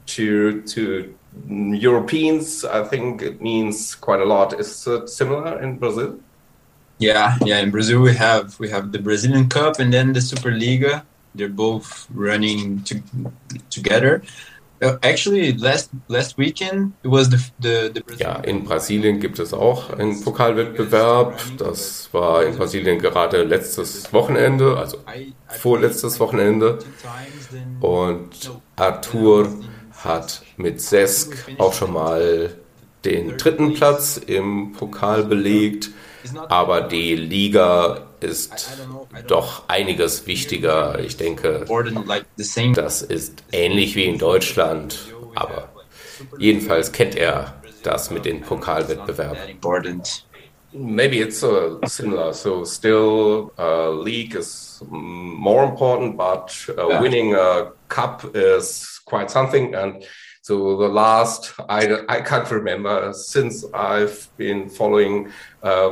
[0.08, 1.06] to, to
[1.48, 4.54] Europeans, I think it means quite a lot.
[4.54, 6.16] Is it similar in Brazil?
[6.98, 7.60] Yeah, yeah.
[7.60, 11.04] In Brazil, we have we have the Brazilian Cup and then the Superliga.
[11.36, 13.02] They're both running to,
[13.70, 14.24] together.
[14.84, 19.54] Uh, actually, last last weekend it was the, the, the Ja, in Brasilien gibt es
[19.54, 21.40] auch einen Pokalwettbewerb.
[21.58, 24.98] Das war in Brasilien gerade letztes Wochenende, also
[25.48, 26.80] vorletztes Wochenende.
[27.80, 29.48] Und Arthur
[30.04, 32.54] hat mit Sesk auch schon mal
[33.06, 35.92] den dritten Platz im Pokal belegt,
[36.50, 38.68] aber die Liga ist
[39.28, 41.00] doch einiges wichtiger.
[41.00, 41.66] Ich denke,
[42.76, 44.98] das ist ähnlich wie in Deutschland,
[45.36, 45.70] aber
[46.38, 49.60] jedenfalls kennt er das mit den Pokalwettbewerben.
[50.78, 52.34] Maybe it's uh, similar.
[52.34, 57.02] So still, uh, league is more important, but uh, yeah.
[57.02, 59.74] winning a cup is quite something.
[59.74, 60.04] And
[60.42, 65.32] so the last, I, I can't remember since I've been following
[65.64, 65.92] uh,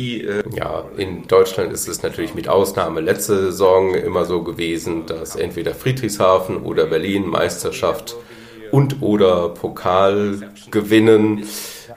[0.00, 0.42] Volleyball.
[0.46, 5.36] Uh, ja, in Deutschland ist es natürlich mit Ausnahme letzte Saison immer so gewesen, dass
[5.36, 8.16] entweder Friedrichshafen oder Berlin Meisterschaft
[8.70, 11.44] und oder Pokal gewinnen.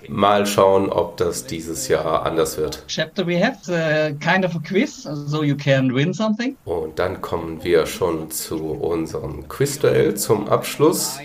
[0.10, 2.84] Mal schauen, ob das dieses Jahr anders wird.
[2.88, 6.58] Chapter we have uh, kind of a quiz, so you can win something.
[6.66, 11.20] Und dann kommen wir schon zu unserem Quizduell zum Abschluss.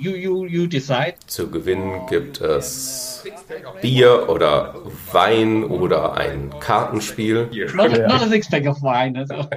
[0.00, 1.14] You, you, you decide.
[1.26, 3.24] Zu gewinnen gibt es
[3.80, 4.74] Bier oder
[5.10, 7.50] Wein oder ein Kartenspiel.
[7.74, 9.18] Not, not a six-pack of wine.
[9.18, 9.34] Also.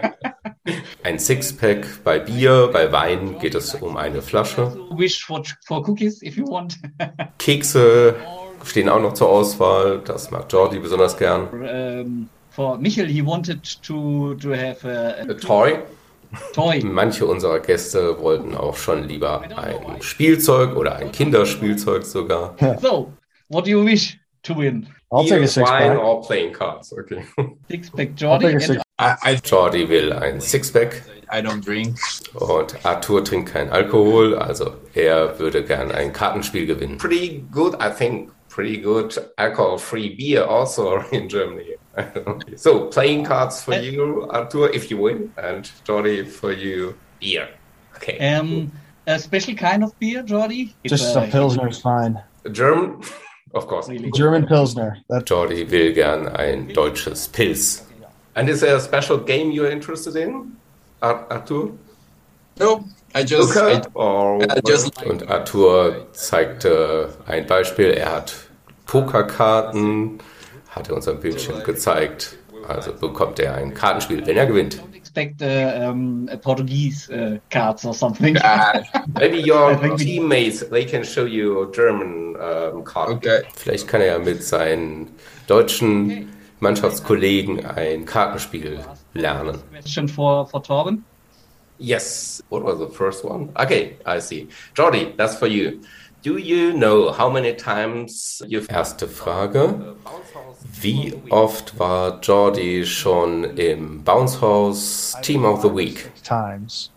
[1.03, 4.75] Ein Sixpack bei Bier, bei Wein geht es um eine Flasche.
[4.97, 6.79] Wish for, for cookies if you want.
[7.37, 8.15] Kekse
[8.63, 10.01] stehen auch noch zur Auswahl.
[10.03, 11.47] Das mag Jordi besonders gern.
[11.51, 15.73] Um, for Michael, he wanted to, to have a, a toy.
[15.73, 15.79] Toy.
[16.83, 22.55] Manche unserer Gäste wollten auch schon lieber ein Spielzeug oder ein Kinderspielzeug sogar.
[22.81, 23.11] So,
[23.49, 24.87] what do you wish to win?
[25.11, 26.03] I'll take a six wine pack.
[26.03, 26.91] or playing cards.
[26.93, 27.23] Okay.
[27.69, 28.59] Six pack Jordi.
[28.59, 28.81] six.
[28.99, 31.97] I, I Jordi will ein Sixpack I don't drink.
[32.35, 36.97] und Arthur trinkt kein Alkohol, also er würde gern ein Kartenspiel gewinnen.
[36.97, 38.31] Pretty good, I think.
[38.49, 41.75] Pretty good alcohol-free beer also in Germany.
[42.55, 47.49] so playing cards for you, Arthur, if you win, and Jordi for you, beer.
[47.95, 48.17] Okay.
[48.35, 48.71] Um,
[49.07, 50.73] a special kind of beer, Jordi?
[50.85, 52.21] Just uh, a Pilsner is fine.
[52.51, 53.01] German,
[53.53, 53.87] of course.
[53.87, 54.11] Really?
[54.11, 54.97] German Pilsner.
[55.09, 57.83] That's Jordi will gern ein deutsches Pilz.
[58.35, 60.57] And is there a special game you're interested in,
[61.01, 61.71] Ar- Arthur?
[62.59, 67.91] No, I just I, I just Und Arthur zeigte ein Beispiel.
[67.91, 68.33] Er hat
[68.85, 70.19] Pokerkarten,
[70.75, 72.37] hat er uns am Bildschirm gezeigt.
[72.67, 74.77] Also bekommt er ein Kartenspiel, wenn er gewinnt.
[74.79, 78.35] don't expect uh, um, a Portuguese uh, cards or something.
[78.41, 78.81] ah,
[79.19, 83.09] maybe your teammates they can show you German um, card.
[83.11, 83.43] okay.
[83.55, 85.09] Vielleicht kann er ja mit seinen
[85.47, 88.79] deutschen Mannschaftskollegen ein Kartenspiel
[89.13, 89.59] lernen.
[89.71, 91.03] Question for, for Torben.
[91.77, 92.41] Yes.
[92.49, 93.49] What was the first one?
[93.55, 94.47] Okay, I see.
[94.73, 95.81] Jordi, that's for you.
[96.25, 99.95] Do you know how many times you've Erste Frage.
[100.81, 106.09] Wie oft war Jordi schon im Bounce House Team of the Week?
[106.23, 106.89] times.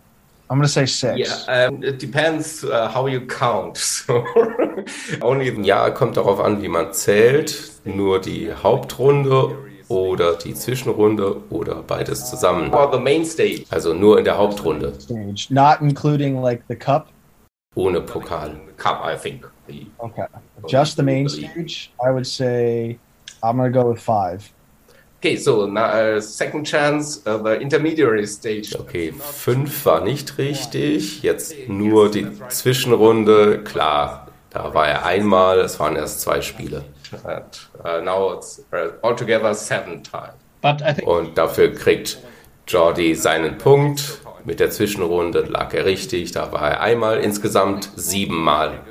[0.49, 1.45] I'm gonna say six.
[1.47, 3.77] Yeah, um, it depends uh, how you count.
[4.07, 4.23] So
[5.21, 7.55] only Ja, kommt darauf an, wie man zählt.
[7.85, 9.55] Nur die Hauptrunde
[9.89, 12.71] oder die Zwischenrunde oder beides zusammen.
[12.71, 13.65] for the main stage.
[13.69, 17.09] Also nur in der Hauptrunde, Stage, not including like the cup.
[17.75, 18.55] Ohne Pokal.
[18.77, 19.45] Cup, I think.
[19.67, 20.25] The, Okay,
[20.67, 21.91] just the main stage.
[22.03, 22.97] I would say
[23.43, 24.51] I'm gonna go with five.
[25.19, 28.75] okay, so now uh, second chance, uh, the intermediary stage.
[28.75, 31.21] Okay, fünf war nicht richtig.
[31.21, 33.63] Jetzt nur die Zwischenrunde.
[33.63, 35.59] Klar, da war er einmal.
[35.59, 36.83] Es waren erst zwei Spiele.
[37.23, 40.33] And, uh, now it's uh, altogether seven times.
[40.61, 42.17] But I think Und dafür kriegt
[42.67, 44.19] Jordi seinen Punkt.
[44.45, 46.31] Mit der Zwischenrunde lag er richtig.
[46.31, 47.19] Da war er einmal.
[47.19, 48.81] Insgesamt siebenmal.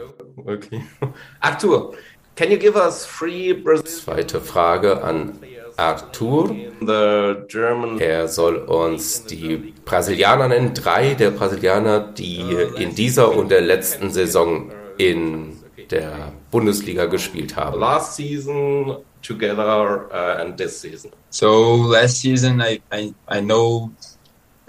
[0.47, 0.83] Okay.
[1.41, 1.95] Arthur,
[2.37, 5.39] can you give us three Brazil Zweite Frage an
[5.77, 6.55] Arthur.
[6.81, 10.75] the German Er soll uns die Brasilianer nennen.
[10.75, 12.41] Drei der Brasilianer, die
[12.77, 15.57] in dieser und der letzten Saison in
[15.91, 17.79] der Bundesliga gespielt haben.
[17.79, 21.11] last season together uh, and this season?
[21.31, 23.91] So last season I I, I know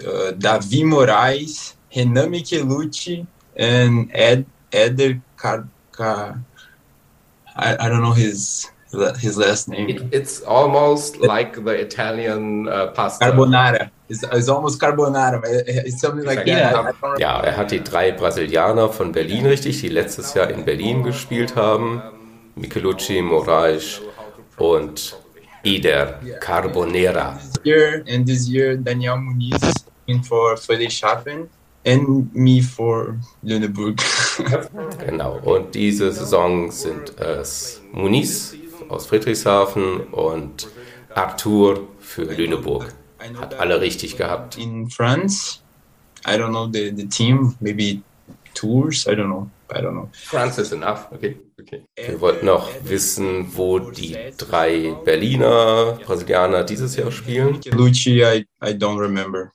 [0.06, 6.38] uh, Davi Moraes, Renan Michelucci, and Ed Eder Car, Car
[7.56, 8.70] I, I don't know his
[9.20, 9.88] his last name.
[9.88, 13.26] It, it's almost like the Italian uh, pasta.
[13.26, 13.90] Carbonara.
[14.08, 15.40] It's, it's almost carbonara.
[15.40, 16.72] but it- It's something like Yeah.
[16.72, 17.18] that.
[17.20, 21.54] Ja, er hat die drei Brasilianer von Berlin richtig, die letztes Jahr in Berlin gespielt
[21.54, 22.02] haben.
[22.56, 24.00] Michelucci, Moraes
[24.58, 25.16] und
[25.62, 27.38] Ider Carbonera.
[27.64, 29.60] year and this year Daniel Muniz
[30.10, 31.48] is in for Friedrichshafen
[31.84, 34.00] and me for Lüneburg.
[35.06, 35.38] Genau.
[35.44, 38.54] Und diese Saison sind es Muniz
[38.88, 40.68] aus Friedrichshafen und
[41.14, 42.92] Arthur für Lüneburg.
[43.38, 44.56] Hat alle richtig gehabt.
[44.56, 45.60] in France.
[46.26, 48.02] I don't know the, the team, maybe
[48.54, 49.06] tours.
[49.06, 49.50] I don't know.
[49.70, 50.08] I don't know.
[50.12, 51.10] France is enough.
[51.12, 51.36] Okay.
[51.60, 51.84] okay.
[51.96, 57.60] Wir wollten noch wissen, wo die drei Berliner Brasilianer dieses Jahr spielen.
[57.72, 59.52] Lucci, I, I don't remember.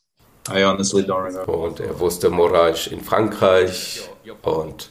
[0.48, 1.58] I honestly don't remember.
[1.58, 4.08] Und er wusste Moraes in Frankreich
[4.44, 4.90] und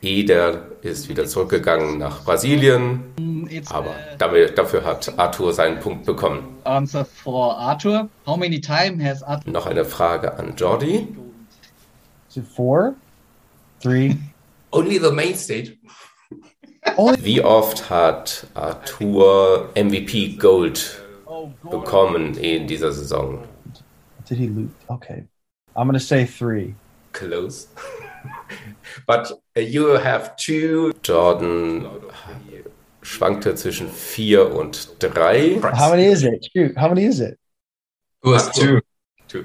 [0.00, 3.02] Eder ist wieder zurückgegangen nach Brasilien.
[3.70, 6.58] Aber damit, dafür hat Arthur seinen Punkt bekommen.
[6.64, 8.08] Answer for Arthur.
[8.26, 11.08] How many times has Arthur Noch eine Frage an Jordi.
[12.28, 12.94] Is it four?
[13.80, 14.16] Three?
[14.70, 15.78] Only the main stage.
[16.96, 21.00] Only Wie oft hat Arthur MVP Gold
[21.70, 23.47] bekommen in dieser Saison?
[24.28, 24.70] Did he lose?
[24.90, 25.24] Okay.
[25.74, 26.74] I'm gonna say three.
[27.12, 27.68] Close.
[29.06, 30.92] But uh, you have two.
[31.02, 31.86] Jordan
[33.02, 35.60] schwankte zwischen vier und drei.
[35.62, 36.46] How many is it?
[36.52, 37.38] Shoot, how many is it?
[38.24, 38.80] It was two.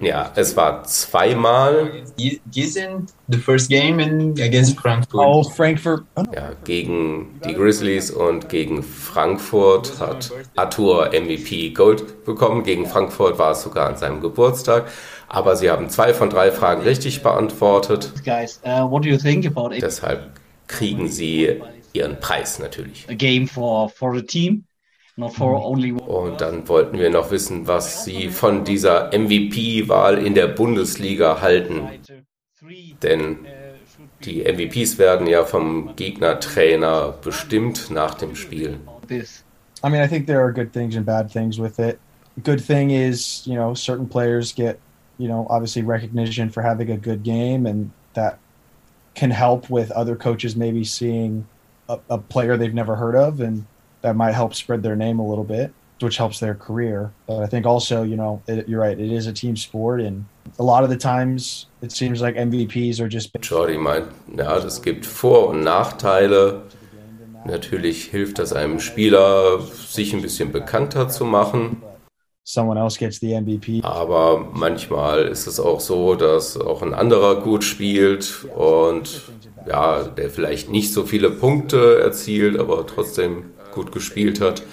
[0.01, 1.91] Ja, es war zweimal.
[2.17, 5.13] Gi- Gießen, the first game in against Frankfurt.
[5.19, 6.03] Oh, Frankfurt.
[6.15, 6.23] Oh.
[6.33, 12.63] Ja, gegen die Grizzlies und gegen Frankfurt hat Arthur MVP Gold bekommen.
[12.63, 14.89] Gegen Frankfurt war es sogar an seinem Geburtstag.
[15.27, 18.11] Aber sie haben zwei von drei Fragen richtig beantwortet.
[18.23, 18.59] guys?
[18.63, 19.81] Uh, what do you think about it?
[19.81, 20.31] Deshalb
[20.67, 21.61] kriegen sie
[21.93, 23.05] ihren Preis natürlich.
[23.09, 24.65] a game for for the team,
[25.15, 31.87] Und dann wollten wir noch wissen, was sie von dieser MVP-Wahl in der Bundesliga halten.
[33.03, 33.45] Denn uh,
[34.23, 38.79] die MVPs werden ja vom Gegnertrainer bestimmt nach dem Spiel.
[39.83, 41.99] I mean, I think there are good things and bad things with it.
[42.41, 44.79] Good thing is, you know, certain players get,
[45.17, 48.39] you know, obviously recognition for having a good game, and that
[49.13, 51.45] can help with other coaches maybe seeing
[51.89, 53.65] a, a player they've never heard of, and
[54.03, 57.11] that might help spread their name a little bit, which helps their career.
[57.27, 60.25] But I think also, you know, it, you're right, it is a team sport, and
[60.59, 64.81] a lot of the times it seems like MVPs are just Jordi meint, ja, das
[64.81, 66.61] gibt Vor- und Nachteile.
[67.45, 71.81] Natürlich hilft das einem Spieler, sich ein bisschen bekannter zu machen.
[72.45, 73.81] someone else gets the MVP.
[73.83, 79.21] Aber manchmal ist es auch so, dass auch ein anderer gut spielt und
[79.67, 84.63] ja, der vielleicht nicht so viele Punkte erzielt, aber trotzdem gut gespielt hat.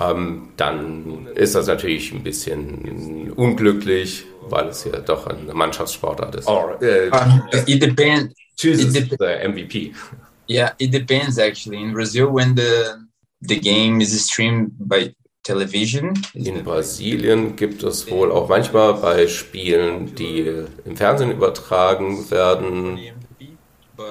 [0.00, 6.46] Ähm, dann ist das natürlich ein bisschen unglücklich, weil es ja doch eine Mannschaftssportart ist.
[6.46, 8.34] Or, äh, Uh, it depends.
[8.56, 9.92] chooses it dep- the MVP.
[10.48, 11.80] Yeah, it depends actually.
[11.82, 12.94] In Brazil, when the
[13.40, 20.14] the game is streamed by television, In Brasilien gibt es wohl auch manchmal bei Spielen,
[20.14, 22.98] die im Fernsehen übertragen werden,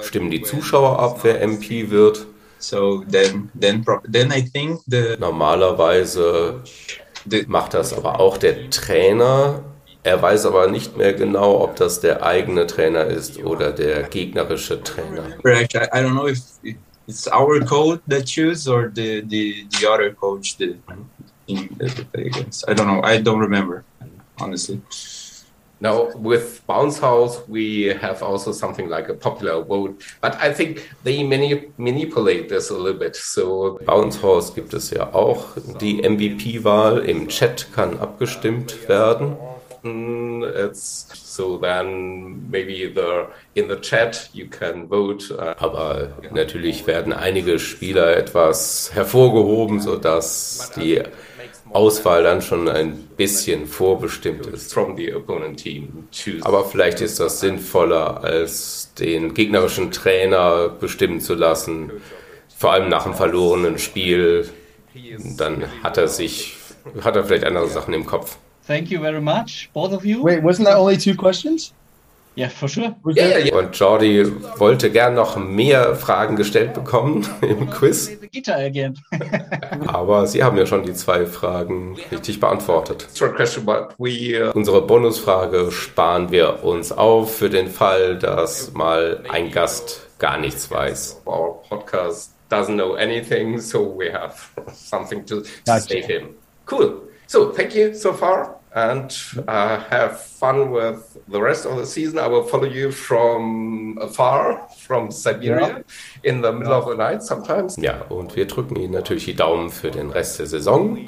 [0.02, 2.26] stimmen die Zuschauer ab, wer MP wird.
[2.58, 6.62] So then then then I think the Normalerweise
[7.28, 9.62] the macht das aber auch der Trainer.
[10.04, 14.82] Er weiß aber nicht mehr genau, ob das der eigene Trainer ist oder der gegnerische
[14.82, 15.24] Trainer.
[15.44, 19.86] actually, I don't know if it- it's our coach that choose or the the, the
[19.86, 20.76] other coach that
[21.46, 22.68] in that we play against.
[22.68, 23.02] I don't know.
[23.02, 23.84] I don't remember
[24.40, 24.80] honestly.
[25.80, 30.88] Now, with Bounce House, we have also something like a popular vote, but I think
[31.04, 33.14] they mani manipulate this a little bit.
[33.14, 35.44] So, Bounce House gibt es ja auch.
[35.80, 39.36] Die MVP-Wahl im Chat kann abgestimmt werden.
[39.84, 41.06] Mm, It's
[41.38, 45.30] so then maybe the in the chat you can vote.
[45.30, 51.00] uh, Aber natürlich werden einige Spieler etwas hervorgehoben, sodass die
[51.72, 54.72] Auswahl dann schon ein bisschen vorbestimmt ist.
[54.72, 56.08] From the opponent team.
[56.42, 61.90] Aber vielleicht ist das sinnvoller, als den gegnerischen Trainer bestimmen zu lassen.
[62.56, 64.48] Vor allem nach einem verlorenen Spiel.
[65.36, 66.56] Dann hat er sich,
[67.02, 68.36] hat er vielleicht andere Sachen im Kopf.
[68.66, 70.22] Thank you very much, both of you.
[70.22, 71.72] Wait, wasn't that only two questions?
[72.38, 72.94] Yeah, for sure.
[73.02, 74.24] Was there- Und Jordi
[74.58, 78.10] wollte gern noch mehr Fragen gestellt bekommen im Quiz.
[79.88, 83.08] Aber Sie haben ja schon die zwei Fragen richtig beantwortet.
[84.54, 90.70] Unsere Bonusfrage sparen wir uns auf für den Fall, dass mal ein Gast gar nichts
[90.70, 91.22] weiß.
[91.26, 94.34] Our podcast doesn't know anything, so we have
[94.72, 95.80] something to Gotcha.
[95.80, 96.28] save him.
[96.70, 97.02] Cool.
[97.26, 98.57] So thank you so far.
[98.74, 99.10] And
[99.48, 102.18] uh, have fun with the rest of the season.
[102.18, 105.82] I will follow you from afar, from Siberia,
[106.22, 107.76] in the middle of the night sometimes.
[107.78, 110.98] Ja, und wir drücken Ihnen natürlich die Daumen für den Rest der Saison,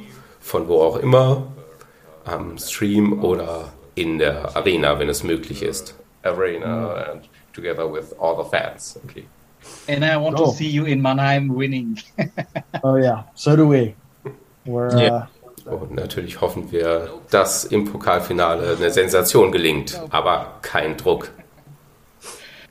[0.40, 1.48] von wo auch immer,
[2.24, 5.94] am Stream oder in der Arena, wenn es möglich ist.
[6.22, 8.98] Arena and together with all the fans.
[9.04, 9.24] Okay.
[9.88, 10.46] And I want Oh.
[10.46, 11.98] to see you in Mannheim winning.
[12.82, 13.94] Oh yeah, so do we.
[14.64, 15.12] We're Yeah.
[15.12, 15.26] uh,
[15.70, 21.32] Und natürlich hoffen wir, dass im Pokalfinale eine Sensation gelingt, aber kein Druck.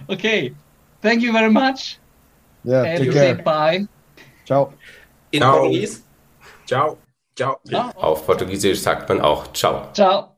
[0.07, 0.53] Okay.
[1.01, 1.99] Thank you very much.
[2.65, 3.35] Yeah, And take care.
[3.35, 3.87] bye.
[4.45, 4.73] Ciao.
[5.31, 5.59] In Ciao.
[5.59, 6.03] Portugies?
[6.65, 6.97] Ciao.
[7.35, 7.59] Ciao.
[7.65, 7.91] Ciao.
[7.95, 9.93] Auf Portugiesisch sagt man auch Ciao.
[9.93, 10.35] Ciao.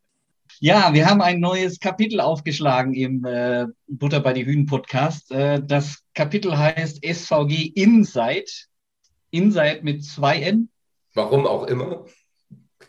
[0.60, 5.32] Ja, wir haben ein neues Kapitel aufgeschlagen im äh, Butter bei die Hühn Podcast.
[5.32, 8.46] Äh, das Kapitel heißt SVG Inside.
[9.32, 10.70] Inside mit zwei N.
[11.16, 12.06] Warum auch immer.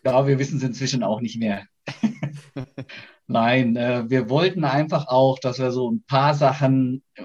[0.04, 1.64] Ja, wir wissen es inzwischen auch nicht mehr.
[3.26, 7.22] Nein, äh, wir wollten einfach auch, dass wir so ein paar Sachen, äh,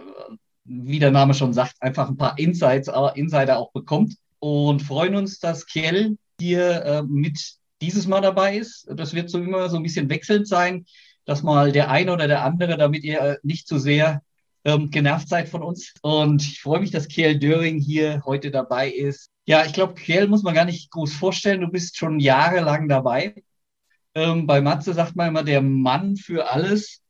[0.64, 5.16] wie der Name schon sagt, einfach ein paar Insights, äh, Insider auch bekommt und freuen
[5.16, 7.40] uns, dass Kjell hier äh, mit
[7.82, 8.88] dieses Mal dabei ist.
[8.90, 10.86] Das wird so immer so ein bisschen wechselnd sein,
[11.26, 14.22] dass mal der eine oder der andere, damit ihr äh, nicht zu sehr
[14.68, 15.94] ähm, genervt seid von uns.
[16.02, 19.32] Und ich freue mich, dass Kjell Döring hier heute dabei ist.
[19.46, 21.62] Ja, ich glaube, Kjell muss man gar nicht groß vorstellen.
[21.62, 23.34] Du bist schon jahrelang dabei.
[24.14, 27.02] Ähm, bei Matze sagt man immer der Mann für alles.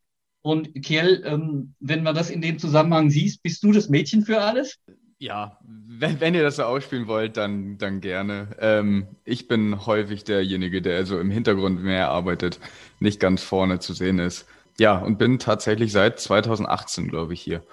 [0.43, 4.39] Und Kjell, ähm, wenn man das in dem Zusammenhang siehst, bist du das Mädchen für
[4.39, 4.77] alles?
[5.17, 8.49] Ja, wenn, wenn ihr das so ausspielen wollt, dann, dann gerne.
[8.59, 12.59] Ähm, ich bin häufig derjenige, der so im Hintergrund mehr arbeitet,
[12.99, 14.45] nicht ganz vorne zu sehen ist.
[14.79, 17.63] Ja, und bin tatsächlich seit 2018, glaube ich, hier.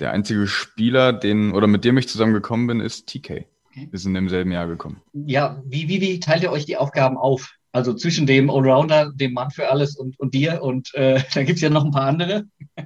[0.00, 3.46] Der einzige Spieler, den oder mit dem ich zusammengekommen bin, ist TK.
[3.74, 5.02] Wir sind im selben Jahr gekommen.
[5.12, 7.54] Ja, wie, wie, wie teilt ihr euch die Aufgaben auf?
[7.72, 11.56] Also zwischen dem Allrounder, dem Mann für alles und, und dir und äh, da gibt
[11.56, 12.44] es ja noch ein paar andere.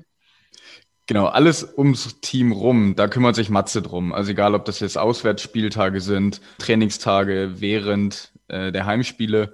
[1.06, 4.12] Genau, alles ums Team rum, da kümmert sich Matze drum.
[4.12, 9.52] Also egal, ob das jetzt Auswärtsspieltage sind, Trainingstage während äh, der Heimspiele,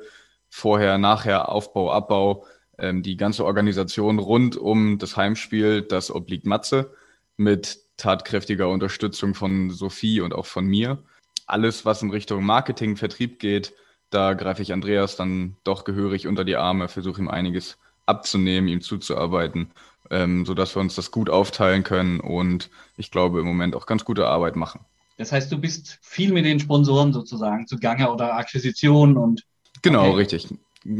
[0.51, 2.45] vorher, nachher, Aufbau, Abbau,
[2.79, 6.93] ähm, die ganze Organisation rund um das Heimspiel, das obliegt Matze
[7.37, 10.99] mit tatkräftiger Unterstützung von Sophie und auch von mir.
[11.47, 13.75] Alles, was in Richtung Marketing, Vertrieb geht,
[14.11, 17.77] da greife ich Andreas dann doch gehörig unter die Arme, versuche ihm einiges
[18.07, 19.71] abzunehmen, ihm zuzuarbeiten,
[20.11, 24.05] ähm, sodass wir uns das gut aufteilen können und ich glaube im Moment auch ganz
[24.05, 24.81] gute Arbeit machen.
[25.19, 29.45] Das heißt, du bist viel mit den Sponsoren sozusagen zugange oder Akquisitionen und
[29.83, 30.17] Genau, Okay.
[30.17, 30.49] richtig.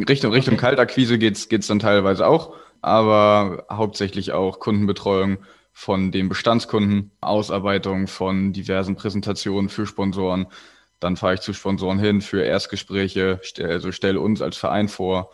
[0.09, 0.61] Richtung, Richtung Okay.
[0.61, 5.39] Kaltakquise geht's geht's dann teilweise auch, aber hauptsächlich auch Kundenbetreuung
[5.73, 10.47] von den Bestandskunden, Ausarbeitung von diversen Präsentationen für Sponsoren.
[11.01, 15.31] Dann fahre ich zu Sponsoren hin für Erstgespräche, stell, also stelle uns als Verein vor,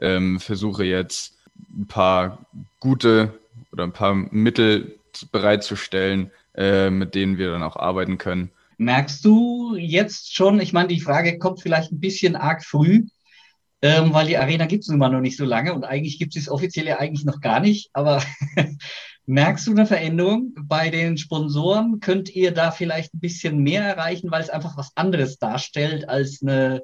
[0.00, 1.36] ähm, versuche jetzt
[1.76, 2.46] ein paar
[2.78, 3.34] gute
[3.72, 4.98] oder ein paar Mittel
[5.32, 8.52] bereitzustellen, äh, mit denen wir dann auch arbeiten können.
[8.76, 13.06] Merkst du jetzt schon, ich meine, die Frage kommt vielleicht ein bisschen arg früh,
[13.82, 16.36] ähm, weil die Arena gibt es nun mal noch nicht so lange und eigentlich gibt
[16.36, 18.22] es offiziell ja eigentlich noch gar nicht, aber
[19.26, 22.00] merkst du eine Veränderung bei den Sponsoren?
[22.00, 26.40] Könnt ihr da vielleicht ein bisschen mehr erreichen, weil es einfach was anderes darstellt als
[26.42, 26.82] eine,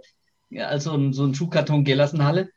[0.57, 2.51] als so ein, so ein Schuhkarton Gelassenhalle?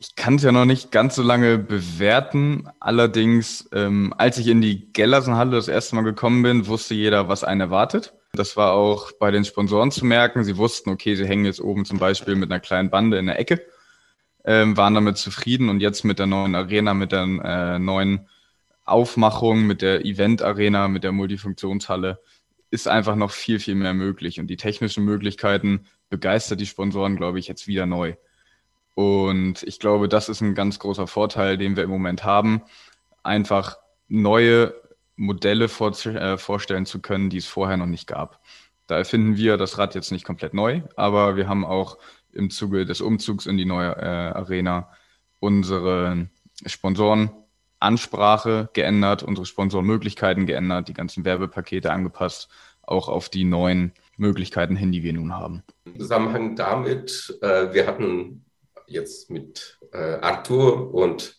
[0.00, 2.68] Ich kann es ja noch nicht ganz so lange bewerten.
[2.80, 7.44] Allerdings, ähm, als ich in die Gellersenhalle das erste Mal gekommen bin, wusste jeder, was
[7.44, 8.14] einen erwartet.
[8.32, 10.44] Das war auch bei den Sponsoren zu merken.
[10.44, 13.38] Sie wussten, okay, sie hängen jetzt oben zum Beispiel mit einer kleinen Bande in der
[13.38, 13.64] Ecke,
[14.44, 18.28] ähm, waren damit zufrieden und jetzt mit der neuen Arena, mit der äh, neuen
[18.84, 22.20] Aufmachung, mit der Event-Arena, mit der Multifunktionshalle
[22.70, 24.40] ist einfach noch viel, viel mehr möglich.
[24.40, 28.14] Und die technischen Möglichkeiten begeistert die Sponsoren, glaube ich, jetzt wieder neu.
[28.94, 32.62] Und ich glaube, das ist ein ganz großer Vorteil, den wir im Moment haben,
[33.22, 33.76] einfach
[34.08, 34.74] neue
[35.18, 38.40] Modelle vor, äh, vorstellen zu können, die es vorher noch nicht gab.
[38.86, 41.98] Da erfinden wir das Rad jetzt nicht komplett neu, aber wir haben auch
[42.32, 44.90] im Zuge des Umzugs in die neue äh, Arena
[45.40, 46.28] unsere
[46.64, 52.48] Sponsorenansprache geändert, unsere Sponsorenmöglichkeiten geändert, die ganzen Werbepakete angepasst,
[52.82, 55.62] auch auf die neuen Möglichkeiten hin, die wir nun haben.
[55.84, 58.44] Im Zusammenhang damit, äh, wir hatten
[58.86, 61.37] jetzt mit äh, Arthur und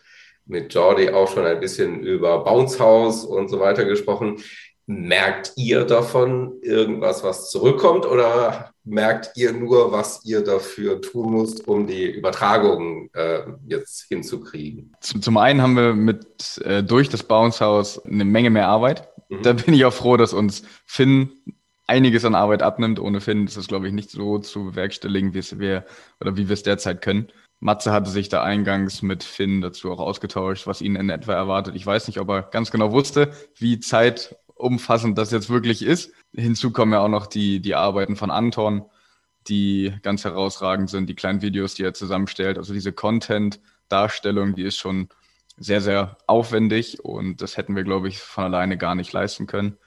[0.50, 4.42] mit Jordi auch schon ein bisschen über Bounce House und so weiter gesprochen.
[4.88, 11.68] Merkt ihr davon irgendwas, was zurückkommt oder merkt ihr nur, was ihr dafür tun müsst,
[11.68, 14.96] um die Übertragung äh, jetzt hinzukriegen?
[15.00, 19.08] Zum, zum einen haben wir mit äh, durch das Bounce House eine Menge mehr Arbeit.
[19.30, 19.44] Mhm.
[19.44, 21.30] Da bin ich auch froh, dass uns Finn
[21.86, 23.00] einiges an Arbeit abnimmt.
[23.00, 25.86] Ohne Finn ist das, glaube ich, nicht so zu bewerkstelligen, wie es wir
[26.20, 27.28] oder wie wir es derzeit können.
[27.60, 31.76] Matze hatte sich da eingangs mit Finn dazu auch ausgetauscht, was ihn in etwa erwartet.
[31.76, 36.14] Ich weiß nicht, ob er ganz genau wusste, wie zeitumfassend das jetzt wirklich ist.
[36.34, 38.86] Hinzu kommen ja auch noch die, die Arbeiten von Anton,
[39.48, 42.58] die ganz herausragend sind, die kleinen Videos, die er zusammenstellt.
[42.58, 45.10] Also diese Content-Darstellung, die ist schon
[45.58, 49.78] sehr, sehr aufwendig und das hätten wir, glaube ich, von alleine gar nicht leisten können.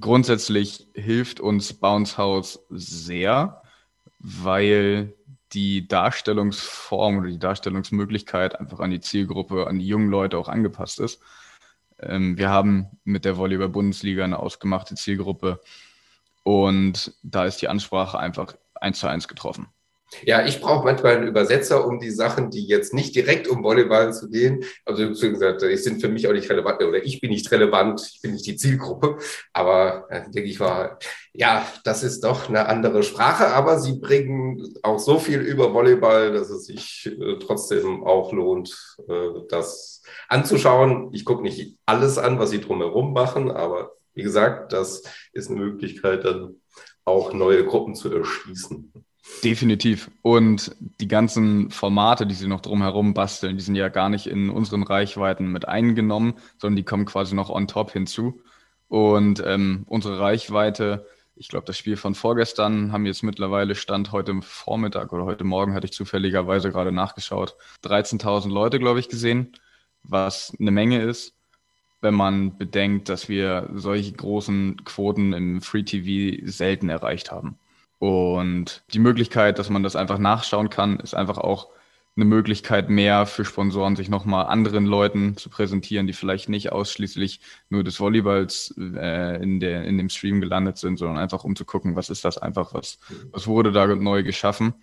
[0.00, 3.62] Grundsätzlich hilft uns Bounce House sehr,
[4.18, 5.14] weil
[5.52, 11.00] die Darstellungsform oder die Darstellungsmöglichkeit einfach an die Zielgruppe, an die jungen Leute auch angepasst
[11.00, 11.20] ist.
[11.98, 15.60] Ähm, wir haben mit der Volleyball-Bundesliga eine ausgemachte Zielgruppe
[16.42, 19.68] und da ist die Ansprache einfach eins zu eins getroffen.
[20.22, 24.14] Ja, ich brauche manchmal einen Übersetzer, um die Sachen, die jetzt nicht direkt um Volleyball
[24.14, 27.50] zu gehen, also gesagt, die sind für mich auch nicht relevant oder ich bin nicht
[27.50, 29.18] relevant, ich bin nicht die Zielgruppe,
[29.52, 30.98] aber äh, denke ich war,
[31.32, 36.32] ja, das ist doch eine andere Sprache, aber sie bringen auch so viel über Volleyball,
[36.32, 41.10] dass es sich äh, trotzdem auch lohnt, äh, das anzuschauen.
[41.12, 45.02] Ich gucke nicht alles an, was sie drumherum machen, aber wie gesagt, das
[45.32, 46.60] ist eine Möglichkeit, dann
[47.04, 48.92] auch neue Gruppen zu erschließen.
[49.42, 50.10] Definitiv.
[50.22, 54.50] Und die ganzen Formate, die sie noch drumherum basteln, die sind ja gar nicht in
[54.50, 58.40] unseren Reichweiten mit eingenommen, sondern die kommen quasi noch on top hinzu.
[58.88, 64.40] Und ähm, unsere Reichweite, ich glaube, das Spiel von vorgestern haben jetzt mittlerweile Stand heute
[64.42, 69.52] Vormittag oder heute Morgen, hatte ich zufälligerweise gerade nachgeschaut, 13.000 Leute, glaube ich, gesehen,
[70.02, 71.34] was eine Menge ist,
[72.00, 77.58] wenn man bedenkt, dass wir solche großen Quoten im Free TV selten erreicht haben.
[77.98, 81.70] Und die Möglichkeit, dass man das einfach nachschauen kann, ist einfach auch
[82.16, 87.40] eine Möglichkeit mehr für Sponsoren, sich nochmal anderen Leuten zu präsentieren, die vielleicht nicht ausschließlich
[87.68, 91.66] nur des Volleyballs äh, in, der, in dem Stream gelandet sind, sondern einfach um zu
[91.66, 92.98] gucken, was ist das einfach, was,
[93.32, 94.74] was wurde da neu geschaffen.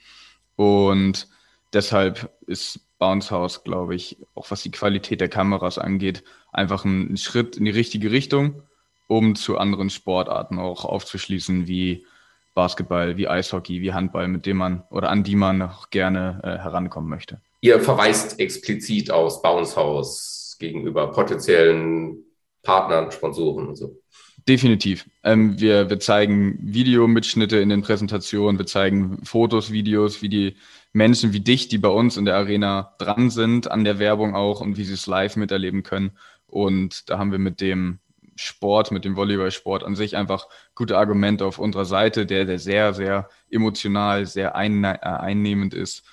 [0.55, 1.27] Und
[1.73, 7.17] deshalb ist Bounce House, glaube ich, auch was die Qualität der Kameras angeht, einfach ein
[7.17, 8.61] Schritt in die richtige Richtung,
[9.07, 12.05] um zu anderen Sportarten auch aufzuschließen, wie
[12.53, 16.57] Basketball, wie Eishockey, wie Handball, mit dem man oder an die man noch gerne äh,
[16.59, 17.41] herankommen möchte.
[17.61, 22.23] Ihr verweist explizit aus Bounce House gegenüber potenziellen
[22.61, 23.99] Partnern, Sponsoren und so.
[24.47, 25.09] Definitiv.
[25.23, 30.55] Ähm, wir, wir zeigen Videomitschnitte in den Präsentationen, wir zeigen Fotos, Videos, wie die
[30.91, 34.61] Menschen wie dich, die bei uns in der Arena dran sind, an der Werbung auch
[34.61, 36.11] und wie sie es live miterleben können.
[36.45, 37.99] Und da haben wir mit dem
[38.35, 42.93] Sport, mit dem Volleyballsport an sich einfach gute Argumente auf unserer Seite, der, der sehr,
[42.93, 46.03] sehr emotional, sehr äh, einnehmend ist.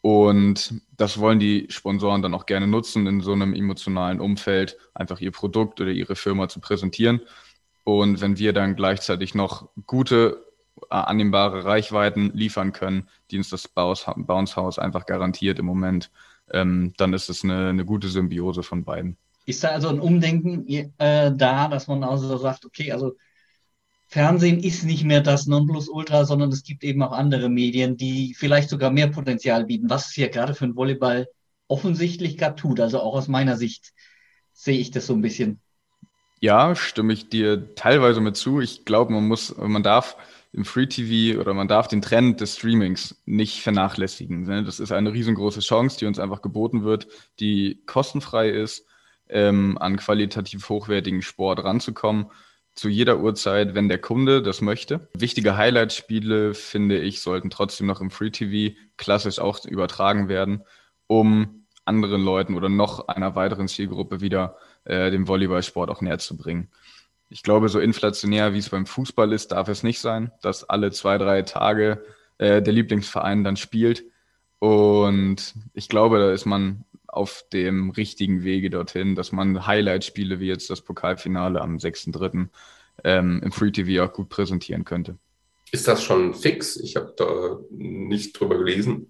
[0.00, 5.20] Und das wollen die Sponsoren dann auch gerne nutzen, in so einem emotionalen Umfeld einfach
[5.20, 7.22] ihr Produkt oder ihre Firma zu präsentieren.
[7.84, 10.44] Und wenn wir dann gleichzeitig noch gute,
[10.90, 16.10] äh, annehmbare Reichweiten liefern können, die uns das Bounce House einfach garantiert im Moment,
[16.50, 19.16] ähm, dann ist es eine, eine gute Symbiose von beiden.
[19.46, 23.16] Ist da also ein Umdenken äh, da, dass man also sagt, okay, also
[24.06, 28.70] Fernsehen ist nicht mehr das Nonplusultra, sondern es gibt eben auch andere Medien, die vielleicht
[28.70, 31.28] sogar mehr Potenzial bieten, was es hier gerade für den Volleyball
[31.68, 32.80] offensichtlich gerade tut.
[32.80, 33.92] Also auch aus meiner Sicht
[34.52, 35.60] sehe ich das so ein bisschen.
[36.40, 38.60] Ja, stimme ich dir teilweise mit zu.
[38.60, 40.16] Ich glaube, man muss, man darf
[40.52, 44.42] im Free TV oder man darf den Trend des Streamings nicht vernachlässigen.
[44.44, 44.62] Ne?
[44.62, 47.08] Das ist eine riesengroße Chance, die uns einfach geboten wird,
[47.40, 48.86] die kostenfrei ist
[49.28, 52.26] ähm, an qualitativ hochwertigen Sport ranzukommen.
[52.74, 55.08] Zu jeder Uhrzeit, wenn der Kunde das möchte.
[55.14, 60.64] Wichtige Highlight-Spiele, finde ich, sollten trotzdem noch im Free TV klassisch auch übertragen werden,
[61.06, 66.36] um anderen Leuten oder noch einer weiteren Zielgruppe wieder äh, dem Volleyballsport auch näher zu
[66.36, 66.68] bringen.
[67.30, 70.92] Ich glaube, so inflationär wie es beim Fußball ist, darf es nicht sein, dass alle
[70.92, 72.04] zwei, drei Tage
[72.38, 74.04] äh, der Lieblingsverein dann spielt.
[74.58, 76.84] Und ich glaube, da ist man
[77.14, 82.48] auf dem richtigen Wege dorthin, dass man Highlight-Spiele wie jetzt das Pokalfinale am 6.3.
[83.02, 85.16] Ähm, im Free TV auch gut präsentieren könnte.
[85.72, 86.76] Ist das schon fix?
[86.76, 89.08] Ich habe da nicht drüber gelesen.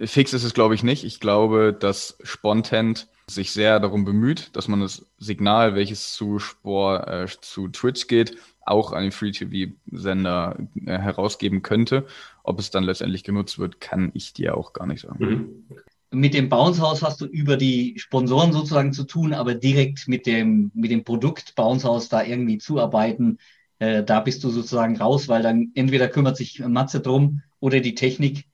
[0.00, 1.04] Fix ist es, glaube ich, nicht.
[1.04, 7.08] Ich glaube, dass Spontent sich sehr darum bemüht, dass man das Signal, welches zu Sport,
[7.08, 12.06] äh, zu Twitch geht, auch an den Free-TV-Sender äh, herausgeben könnte.
[12.42, 15.24] Ob es dann letztendlich genutzt wird, kann ich dir auch gar nicht sagen.
[15.24, 15.84] Mhm
[16.14, 20.26] mit dem Bounce House hast du über die Sponsoren sozusagen zu tun, aber direkt mit
[20.26, 23.38] dem, mit dem Produkt Bounce House da irgendwie zuarbeiten,
[23.78, 27.94] äh, da bist du sozusagen raus, weil dann entweder kümmert sich Matze drum oder die
[27.94, 28.46] Technik,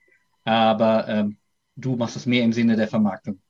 [0.44, 1.36] aber ähm,
[1.76, 3.40] du machst das mehr im Sinne der Vermarktung.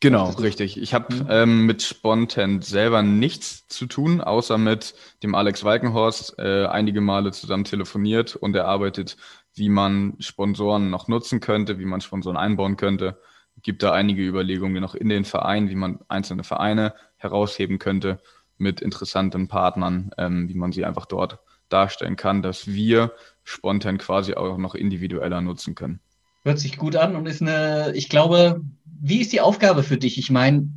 [0.00, 0.78] Genau, richtig.
[0.78, 1.26] Ich habe mhm.
[1.28, 7.30] ähm, mit Spontent selber nichts zu tun, außer mit dem Alex Walkenhorst äh, einige Male
[7.30, 9.16] zusammen telefoniert und er arbeitet,
[9.54, 13.16] wie man Sponsoren noch nutzen könnte, wie man Sponsoren einbauen könnte
[13.62, 18.20] gibt da einige Überlegungen noch in den Vereinen, wie man einzelne Vereine herausheben könnte
[18.58, 21.38] mit interessanten Partnern, ähm, wie man sie einfach dort
[21.68, 23.12] darstellen kann, dass wir
[23.44, 26.00] spontan quasi auch noch individueller nutzen können.
[26.44, 30.18] Hört sich gut an und ist eine, ich glaube, wie ist die Aufgabe für dich?
[30.18, 30.68] Ich meine,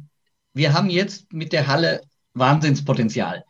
[0.53, 2.01] wir haben jetzt mit der Halle
[2.33, 3.43] Wahnsinnspotenzial.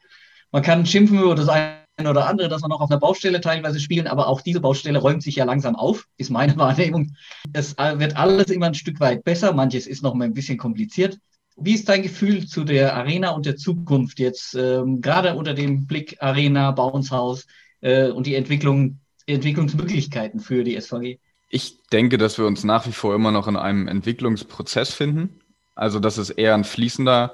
[0.51, 3.79] Man kann schimpfen über das eine oder andere, dass wir noch auf einer Baustelle teilweise
[3.79, 7.15] spielen, aber auch diese Baustelle räumt sich ja langsam auf, ist meine Wahrnehmung.
[7.53, 11.17] Es wird alles immer ein Stück weit besser, manches ist noch mal ein bisschen kompliziert,
[11.55, 15.87] Wie ist dein Gefühl zu der Arena und der Zukunft jetzt, ähm, gerade unter dem
[15.87, 17.47] Blick Arena, Bauenshaus
[17.79, 21.19] äh, und die Entwicklung, Entwicklungsmöglichkeiten für die SVG?
[21.49, 25.39] Ich denke, dass wir uns nach wie vor immer noch in einem Entwicklungsprozess finden.
[25.75, 27.33] Also, dass es eher ein fließender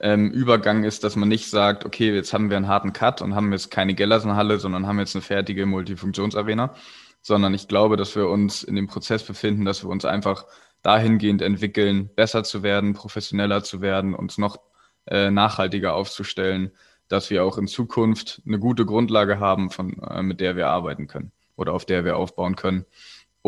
[0.00, 3.34] ähm, Übergang ist, dass man nicht sagt, okay, jetzt haben wir einen harten Cut und
[3.34, 6.74] haben jetzt keine Gellersenhalle, sondern haben jetzt eine fertige Multifunktionsarena,
[7.20, 10.46] sondern ich glaube, dass wir uns in dem Prozess befinden, dass wir uns einfach
[10.82, 14.60] dahingehend entwickeln, besser zu werden, professioneller zu werden, uns noch
[15.06, 16.70] äh, nachhaltiger aufzustellen,
[17.08, 21.08] dass wir auch in Zukunft eine gute Grundlage haben, von, äh, mit der wir arbeiten
[21.08, 22.86] können oder auf der wir aufbauen können,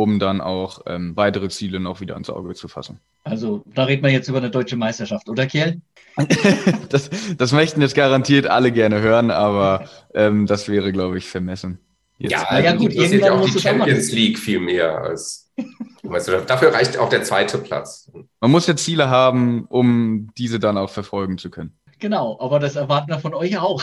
[0.01, 3.01] um dann auch ähm, weitere Ziele noch wieder ins Auge zu fassen.
[3.25, 5.83] Also da reden wir jetzt über eine deutsche Meisterschaft, oder Kiel?
[6.89, 11.79] das, das möchten jetzt garantiert alle gerne hören, aber ähm, das wäre, glaube ich, vermessen.
[12.19, 12.33] Jetzt.
[12.33, 15.51] Ja, ja gut, irgendwann auch die Champions League viel mehr als
[16.03, 16.49] Meisterschaft.
[16.49, 18.11] Dafür reicht auch der zweite Platz.
[18.41, 21.77] Man muss ja Ziele haben, um diese dann auch verfolgen zu können.
[21.99, 23.83] Genau, aber das erwarten wir von euch auch.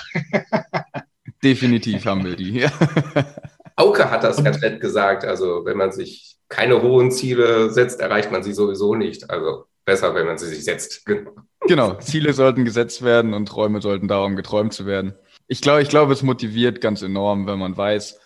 [1.44, 2.66] Definitiv haben wir die.
[3.78, 5.24] Auke hat das ganz nett gesagt.
[5.24, 9.30] Also wenn man sich keine hohen Ziele setzt, erreicht man sie sowieso nicht.
[9.30, 11.06] Also besser, wenn man sie sich setzt.
[11.06, 11.32] Genau.
[11.62, 11.94] genau.
[11.96, 15.16] Ziele sollten gesetzt werden und Träume sollten darum geträumt zu werden.
[15.48, 18.20] Ich glaube, ich glaube, es motiviert ganz enorm, wenn man weiß,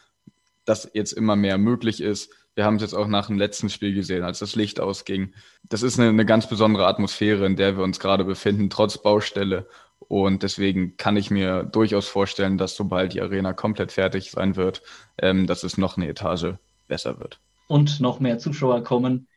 [0.66, 2.34] dass jetzt immer mehr möglich ist.
[2.56, 5.34] Wir haben es jetzt auch nach dem letzten Spiel gesehen, als das Licht ausging.
[5.64, 9.68] Das ist eine, eine ganz besondere Atmosphäre, in der wir uns gerade befinden, trotz Baustelle.
[10.08, 14.82] Und deswegen kann ich mir durchaus vorstellen, dass sobald die Arena komplett fertig sein wird,
[15.18, 16.56] ähm, dass es noch eine Etage
[16.88, 17.40] besser wird
[17.72, 19.28] und noch mehr Zuschauer kommen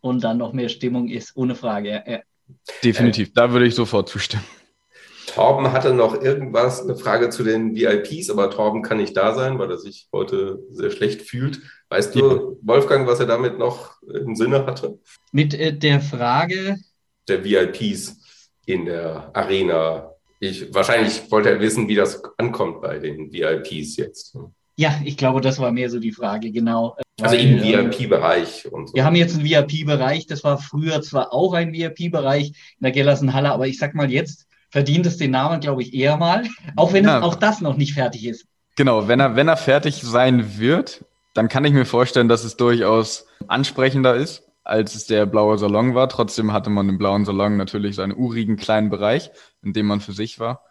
[0.00, 2.02] und dann noch mehr Stimmung ist, ohne Frage.
[2.06, 2.20] Ja.
[2.82, 4.44] Definitiv, da würde ich sofort zustimmen.
[5.28, 9.58] Torben hatte noch irgendwas, eine Frage zu den VIPs, aber Torben kann nicht da sein,
[9.58, 11.62] weil er sich heute sehr schlecht fühlt.
[11.88, 12.40] Weißt du, ja.
[12.62, 14.98] Wolfgang, was er damit noch im Sinne hatte?
[15.32, 16.76] Mit äh, der Frage
[17.28, 18.16] der VIPs
[18.66, 20.10] in der Arena.
[20.44, 24.36] Ich, wahrscheinlich wollte er wissen, wie das ankommt bei den VIPs jetzt.
[24.76, 26.96] Ja, ich glaube, das war mehr so die Frage, genau.
[27.20, 28.94] Also im VIP-Bereich und so.
[28.94, 33.52] Wir haben jetzt einen VIP-Bereich, das war früher zwar auch ein VIP-Bereich in der Gellersenhalle,
[33.52, 36.44] aber ich sag mal, jetzt verdient es den Namen, glaube ich, eher mal,
[36.76, 37.22] auch wenn ja.
[37.22, 38.46] auch das noch nicht fertig ist.
[38.76, 42.56] Genau, wenn er, wenn er fertig sein wird, dann kann ich mir vorstellen, dass es
[42.56, 46.08] durchaus ansprechender ist, als es der blaue Salon war.
[46.08, 49.30] Trotzdem hatte man im blauen Salon natürlich seinen urigen kleinen Bereich,
[49.62, 50.64] in dem man für sich war.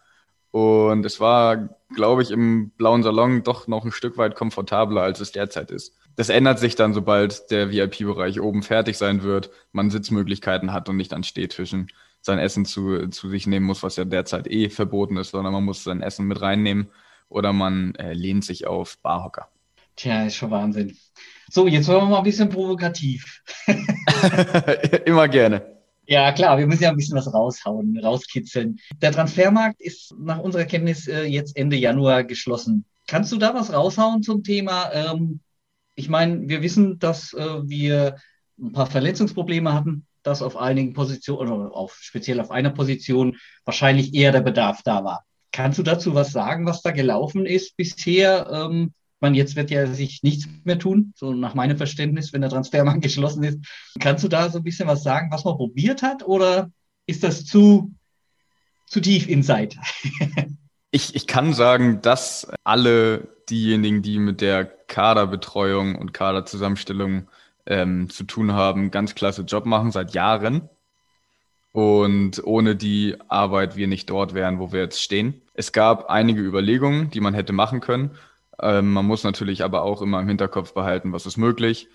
[0.51, 5.19] Und es war, glaube ich, im blauen Salon doch noch ein Stück weit komfortabler, als
[5.19, 5.95] es derzeit ist.
[6.15, 10.97] Das ändert sich dann, sobald der VIP-Bereich oben fertig sein wird, man Sitzmöglichkeiten hat und
[10.97, 11.87] nicht an Stehtischen
[12.21, 15.63] sein Essen zu, zu sich nehmen muss, was ja derzeit eh verboten ist, sondern man
[15.63, 16.89] muss sein Essen mit reinnehmen
[17.29, 19.49] oder man äh, lehnt sich auf Barhocker.
[19.95, 20.97] Tja, ist schon Wahnsinn.
[21.53, 23.43] So, jetzt wollen wir mal ein bisschen provokativ.
[25.05, 25.77] Immer gerne.
[26.07, 28.79] Ja, klar, wir müssen ja ein bisschen was raushauen, rauskitzeln.
[29.03, 32.85] Der Transfermarkt ist nach unserer Kenntnis äh, jetzt Ende Januar geschlossen.
[33.05, 34.91] Kannst du da was raushauen zum Thema?
[34.93, 35.41] Ähm,
[35.93, 38.15] ich meine, wir wissen, dass äh, wir
[38.59, 44.15] ein paar Verletzungsprobleme hatten, dass auf einigen Positionen oder auf, speziell auf einer Position wahrscheinlich
[44.15, 45.23] eher der Bedarf da war.
[45.51, 48.49] Kannst du dazu was sagen, was da gelaufen ist bisher?
[48.51, 52.51] Ähm, meine, jetzt wird ja sich nichts mehr tun, so nach meinem Verständnis, wenn der
[52.51, 53.59] Transfermarkt geschlossen ist.
[53.99, 56.69] Kannst du da so ein bisschen was sagen, was man probiert hat, oder
[57.07, 57.95] ist das zu,
[58.85, 59.75] zu tief inside?
[60.91, 67.27] ich, ich kann sagen, dass alle diejenigen, die mit der Kaderbetreuung und Kaderzusammenstellung
[67.65, 70.69] ähm, zu tun haben, ganz klasse Job machen seit Jahren.
[71.71, 75.41] Und ohne die Arbeit wir nicht dort wären, wo wir jetzt stehen.
[75.55, 78.11] Es gab einige Überlegungen, die man hätte machen können.
[78.63, 81.89] Ähm, man muss natürlich aber auch immer im Hinterkopf behalten, was ist möglich.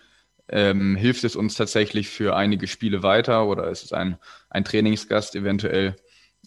[0.51, 4.19] Ähm, hilft es uns tatsächlich für einige Spiele weiter oder ist es ein,
[4.51, 5.97] ein Trainingsgast eventuell,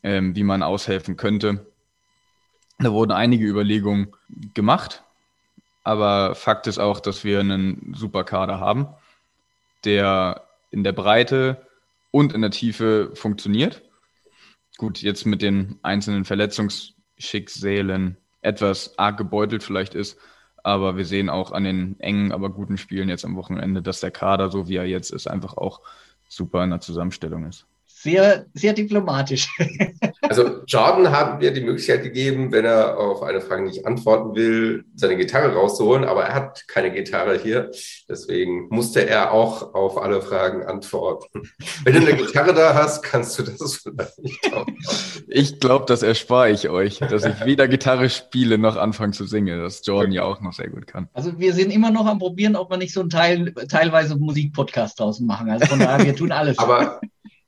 [0.03, 1.65] ähm, wie man aushelfen könnte?
[2.77, 4.13] Da wurden einige Überlegungen
[4.53, 5.03] gemacht,
[5.83, 8.87] aber Fakt ist auch, dass wir einen super Kader haben,
[9.85, 11.65] der in der Breite
[12.11, 13.81] und in der Tiefe funktioniert.
[14.77, 20.17] Gut, jetzt mit den einzelnen Verletzungsschicksalen etwas arg gebeutelt vielleicht ist.
[20.63, 24.11] Aber wir sehen auch an den engen, aber guten Spielen jetzt am Wochenende, dass der
[24.11, 25.81] Kader, so wie er jetzt ist, einfach auch
[26.29, 27.65] super in der Zusammenstellung ist
[28.01, 29.47] sehr, sehr diplomatisch.
[30.23, 34.85] Also Jordan haben wir die Möglichkeit gegeben, wenn er auf eine Frage nicht antworten will,
[34.95, 37.71] seine Gitarre rauszuholen, aber er hat keine Gitarre hier.
[38.07, 41.41] Deswegen musste er auch auf alle Fragen antworten.
[41.83, 44.65] Wenn du eine Gitarre da hast, kannst du das vielleicht nicht auch.
[45.27, 49.59] Ich glaube, das erspare ich euch, dass ich weder Gitarre spiele noch anfange zu singen,
[49.59, 51.09] das Jordan ja auch noch sehr gut kann.
[51.13, 54.97] Also wir sind immer noch am probieren, ob wir nicht so einen Teil, teilweise Musikpodcast
[54.97, 55.49] draußen machen.
[55.49, 56.57] Also von daher, wir tun alles.
[56.57, 57.01] Aber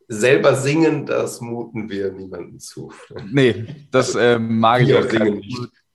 [0.08, 2.92] selber singen, das muten wir niemandem zu.
[3.32, 5.42] Nee, das äh, mag ich auch keinem,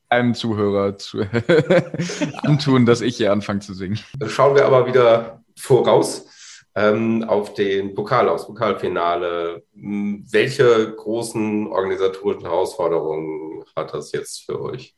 [0.08, 1.20] einem Zuhörer zu
[2.42, 3.98] antun, dass ich hier anfange zu singen.
[4.26, 6.26] Schauen wir aber wieder voraus
[6.74, 9.64] ähm, auf den Pokal aus, Pokalfinale.
[9.74, 14.94] Hm, welche großen organisatorischen Herausforderungen hat das jetzt für euch?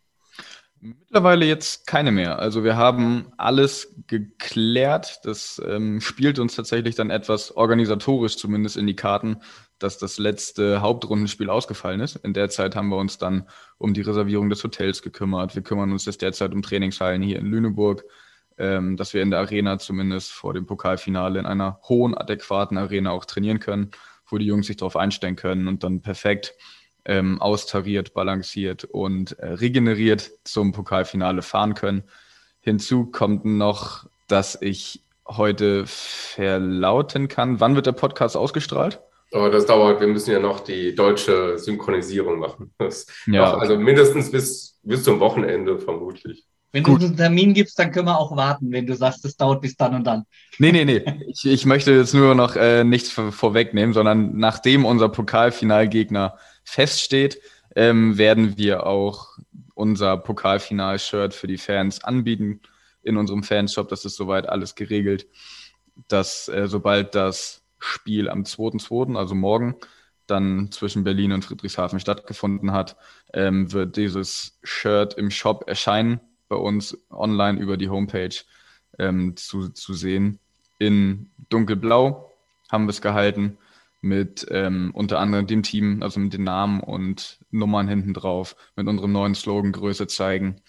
[0.83, 2.39] Mittlerweile jetzt keine mehr.
[2.39, 5.21] Also wir haben alles geklärt.
[5.25, 9.43] Das ähm, spielt uns tatsächlich dann etwas organisatorisch zumindest in die Karten,
[9.79, 12.17] dass das letzte Hauptrundenspiel ausgefallen ist.
[12.17, 15.55] In der Zeit haben wir uns dann um die Reservierung des Hotels gekümmert.
[15.55, 18.03] Wir kümmern uns jetzt derzeit um Trainingshallen hier in Lüneburg,
[18.57, 23.11] ähm, dass wir in der Arena zumindest vor dem Pokalfinale in einer hohen, adäquaten Arena
[23.11, 23.91] auch trainieren können,
[24.27, 26.55] wo die Jungs sich darauf einstellen können und dann perfekt
[27.11, 32.05] ähm, austariert, balanciert und äh, regeneriert zum Pokalfinale fahren können.
[32.61, 37.59] Hinzu kommt noch, dass ich heute verlauten kann.
[37.59, 39.01] Wann wird der Podcast ausgestrahlt?
[39.33, 40.01] Oh, das dauert.
[40.01, 42.73] Wir müssen ja noch die deutsche Synchronisierung machen.
[43.27, 46.47] ja, noch, also mindestens bis, bis zum Wochenende vermutlich.
[46.73, 47.03] Wenn Gut.
[47.03, 49.77] du einen Termin gibst, dann können wir auch warten, wenn du sagst, es dauert bis
[49.77, 50.25] dann und dann.
[50.59, 51.03] Nee, nee, nee.
[51.29, 56.37] Ich, ich möchte jetzt nur noch äh, nichts vorwegnehmen, sondern nachdem unser Pokalfinalgegner
[56.71, 57.41] feststeht,
[57.75, 59.37] ähm, werden wir auch
[59.75, 62.61] unser Pokalfinal-Shirt für die Fans anbieten
[63.03, 63.89] in unserem Fanshop.
[63.89, 65.27] Das ist soweit alles geregelt,
[66.09, 69.77] dass äh, sobald das Spiel am 2.2., also morgen,
[70.27, 72.97] dann zwischen Berlin und Friedrichshafen stattgefunden hat,
[73.35, 78.37] ähm, wird dieses Shirt im Shop erscheinen, bei uns online über die Homepage
[78.99, 80.39] ähm, zu, zu sehen.
[80.79, 82.33] In dunkelblau
[82.71, 83.59] haben wir es gehalten
[84.01, 88.89] mit ähm, unter anderem dem Team, also mit den Namen und Nummern hinten drauf, mit
[88.89, 90.63] unserem neuen Slogan Größe zeigen.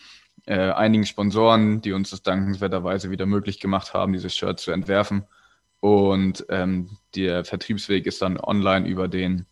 [0.45, 5.23] Äh, einigen Sponsoren, die uns das dankenswerterweise wieder möglich gemacht haben, dieses Shirt zu entwerfen.
[5.79, 9.45] Und ähm, der Vertriebsweg ist dann online über den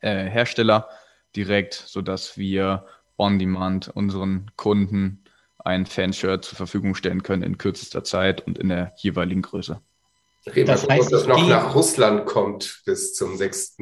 [0.00, 0.88] äh, Hersteller
[1.34, 2.86] direkt, sodass wir
[3.16, 5.24] on demand unseren Kunden
[5.58, 9.80] ein Fanshirt zur Verfügung stellen können in kürzester Zeit und in der jeweiligen Größe.
[10.54, 13.76] Reden das heißt, dass das noch nach Russland kommt bis zum 6.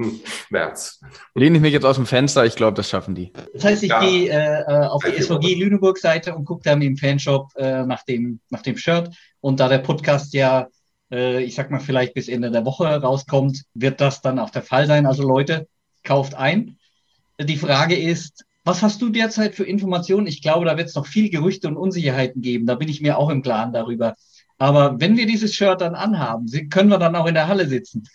[0.50, 1.00] März.
[1.34, 3.32] Lehne ich mich jetzt aus dem Fenster, ich glaube, das schaffen die.
[3.54, 4.00] Das heißt, ich ja.
[4.00, 8.40] gehe äh, äh auf die SVG Lüneburg-Seite und gucke dann im Fanshop äh, nach, dem,
[8.50, 9.14] nach dem Shirt.
[9.40, 10.68] Und da der Podcast ja,
[11.10, 14.62] äh, ich sag mal, vielleicht bis Ende der Woche rauskommt, wird das dann auch der
[14.62, 15.06] Fall sein.
[15.06, 15.68] Also Leute,
[16.02, 16.78] kauft ein.
[17.38, 20.26] Die Frage ist, was hast du derzeit für Informationen?
[20.26, 22.66] Ich glaube, da wird es noch viel Gerüchte und Unsicherheiten geben.
[22.66, 24.16] Da bin ich mir auch im Klaren darüber.
[24.58, 28.08] Aber wenn wir dieses Shirt dann anhaben, können wir dann auch in der Halle sitzen?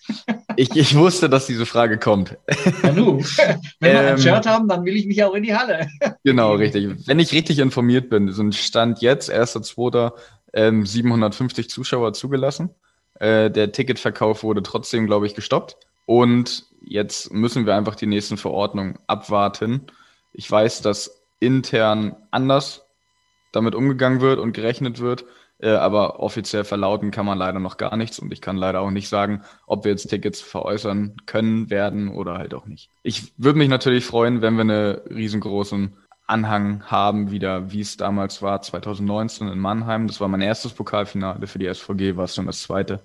[0.56, 2.38] Ich, ich wusste, dass diese Frage kommt.
[2.84, 3.20] Ja, nu.
[3.80, 5.88] Wenn wir ein ähm, Shirt haben, dann will ich mich auch in die Halle.
[6.24, 7.08] Genau, richtig.
[7.08, 10.12] Wenn ich richtig informiert bin, sind Stand jetzt, 1.2.,
[10.54, 12.72] ähm, 750 Zuschauer zugelassen.
[13.20, 15.78] Äh, der Ticketverkauf wurde trotzdem, glaube ich, gestoppt.
[16.06, 19.88] Und jetzt müssen wir einfach die nächsten Verordnungen abwarten.
[20.34, 22.86] Ich weiß, dass intern anders
[23.52, 25.26] damit umgegangen wird und gerechnet wird.
[25.62, 28.90] Äh, aber offiziell verlauten kann man leider noch gar nichts und ich kann leider auch
[28.90, 32.90] nicht sagen, ob wir jetzt Tickets veräußern können, werden oder halt auch nicht.
[33.04, 35.96] Ich würde mich natürlich freuen, wenn wir einen riesengroßen
[36.26, 40.08] Anhang haben, wieder wie es damals war, 2019 in Mannheim.
[40.08, 43.02] Das war mein erstes Pokalfinale für die SVG, war es schon das zweite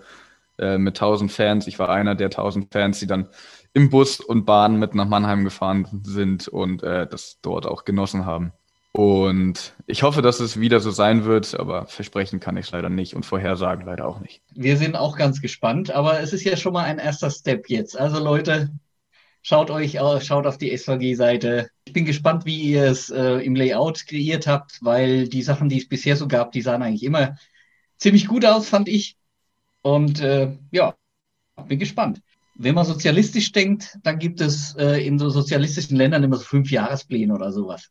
[0.59, 1.67] äh, mit 1000 Fans.
[1.67, 3.29] Ich war einer der 1000 Fans, die dann
[3.75, 8.25] im Bus und Bahn mit nach Mannheim gefahren sind und äh, das dort auch genossen
[8.25, 8.53] haben.
[8.97, 12.89] Und ich hoffe, dass es wieder so sein wird, aber versprechen kann ich es leider
[12.89, 14.41] nicht und vorhersagen leider auch nicht.
[14.55, 17.95] Wir sind auch ganz gespannt, aber es ist ja schon mal ein erster Step jetzt.
[18.01, 18.71] Also Leute,
[19.43, 21.69] schaut euch, schaut auf die SVG-Seite.
[21.85, 25.77] Ich bin gespannt, wie ihr es äh, im Layout kreiert habt, weil die Sachen, die
[25.77, 27.37] es bisher so gab, die sahen eigentlich immer
[27.99, 29.19] ziemlich gut aus, fand ich.
[29.83, 30.95] Und äh, ja,
[31.69, 32.23] bin gespannt.
[32.55, 36.71] Wenn man sozialistisch denkt, dann gibt es äh, in so sozialistischen Ländern immer so fünf
[36.71, 37.91] Jahrespläne oder sowas.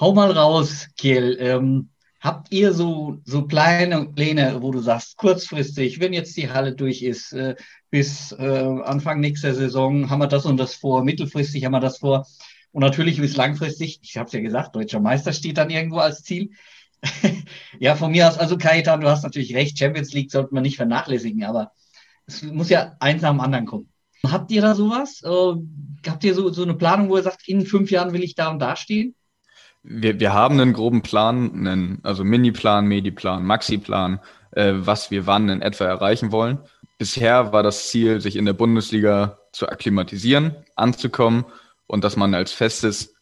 [0.00, 1.36] Hau mal raus, Kiel.
[1.40, 1.90] Ähm,
[2.20, 7.02] habt ihr so, so kleine Pläne, wo du sagst, kurzfristig, wenn jetzt die Halle durch
[7.02, 7.54] ist, äh,
[7.90, 11.98] bis äh, Anfang nächster Saison haben wir das und das vor, mittelfristig haben wir das
[11.98, 12.26] vor
[12.72, 16.22] und natürlich bis langfristig, ich habe es ja gesagt, deutscher Meister steht dann irgendwo als
[16.22, 16.52] Ziel.
[17.78, 20.76] ja, von mir aus, also Kaitan, du hast natürlich recht, Champions League sollte man nicht
[20.76, 21.72] vernachlässigen, aber
[22.24, 23.92] es muss ja eins nach dem anderen kommen.
[24.26, 25.20] Habt ihr da sowas?
[25.22, 28.34] Äh, habt ihr so, so eine Planung, wo ihr sagt, in fünf Jahren will ich
[28.34, 29.14] da und da stehen?
[29.82, 34.20] Wir, wir haben einen groben Plan, einen, also Mini-Plan, Medi-Plan, Maxi-Plan,
[34.52, 36.58] äh, was wir wann in etwa erreichen wollen.
[36.98, 41.46] Bisher war das Ziel, sich in der Bundesliga zu akklimatisieren, anzukommen
[41.86, 43.14] und dass man als festes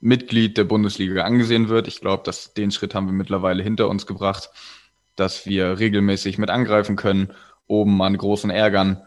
[0.00, 1.88] Mitglied der Bundesliga angesehen wird.
[1.88, 4.50] Ich glaube, dass den Schritt haben wir mittlerweile hinter uns gebracht,
[5.16, 7.32] dass wir regelmäßig mit angreifen können,
[7.66, 9.02] oben an großen Ärgern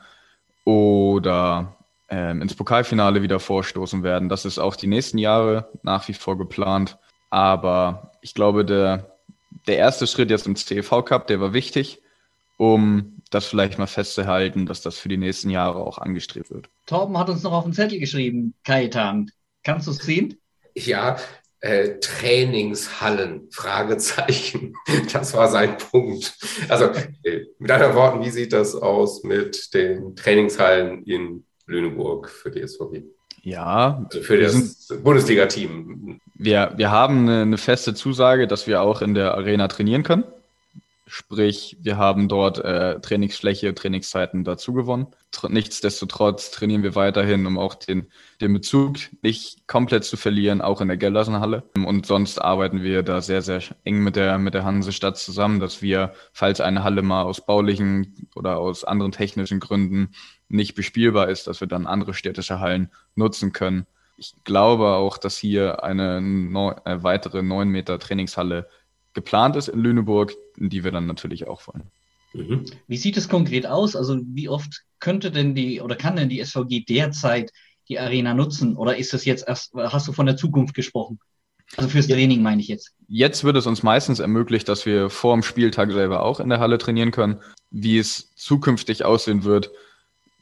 [0.65, 1.77] oder
[2.09, 4.29] ähm, ins Pokalfinale wieder vorstoßen werden.
[4.29, 6.97] Das ist auch die nächsten Jahre nach wie vor geplant.
[7.29, 9.17] Aber ich glaube, der,
[9.67, 12.01] der erste Schritt jetzt im CEV Cup, der war wichtig,
[12.57, 16.69] um das vielleicht mal festzuhalten, dass das für die nächsten Jahre auch angestrebt wird.
[16.87, 19.31] Torben hat uns noch auf den Zettel geschrieben, Kaitan.
[19.63, 20.37] Kannst du es sehen?
[20.73, 21.17] Ja,
[21.61, 24.73] äh, Trainingshallen, Fragezeichen.
[25.13, 26.35] Das war sein Punkt.
[26.67, 26.85] Also
[27.23, 32.67] äh, mit anderen Worten, wie sieht das aus mit den Trainingshallen in Lüneburg für die
[32.67, 33.03] SVG?
[33.41, 36.19] Ja, also für das Bundesliga-Team.
[36.35, 40.25] Wir, wir haben eine, eine feste Zusage, dass wir auch in der Arena trainieren können.
[41.11, 45.07] Sprich, wir haben dort äh, Trainingsfläche, Trainingszeiten dazu gewonnen.
[45.31, 48.11] Tr nichtsdestotrotz trainieren wir weiterhin, um auch den,
[48.41, 51.63] den Bezug nicht komplett zu verlieren, auch in der Geldersenhalle.
[51.83, 55.81] Und sonst arbeiten wir da sehr, sehr eng mit der, mit der Hansestadt zusammen, dass
[55.81, 60.11] wir, falls eine Halle mal aus baulichen oder aus anderen technischen Gründen
[60.49, 63.85] nicht bespielbar ist, dass wir dann andere städtische Hallen nutzen können.
[64.17, 68.67] Ich glaube auch, dass hier eine, neu, eine weitere 9 Meter Trainingshalle
[69.13, 71.89] geplant ist in Lüneburg, die wir dann natürlich auch wollen.
[72.33, 72.65] Mhm.
[72.87, 73.95] Wie sieht es konkret aus?
[73.95, 77.51] Also wie oft könnte denn die oder kann denn die SVG derzeit
[77.87, 78.75] die Arena nutzen?
[78.75, 81.19] Oder ist das jetzt erst, hast du von der Zukunft gesprochen?
[81.77, 82.93] Also fürs Training meine ich jetzt.
[83.07, 86.59] Jetzt wird es uns meistens ermöglicht, dass wir vor dem Spieltag selber auch in der
[86.59, 87.39] Halle trainieren können.
[87.69, 89.71] Wie es zukünftig aussehen wird,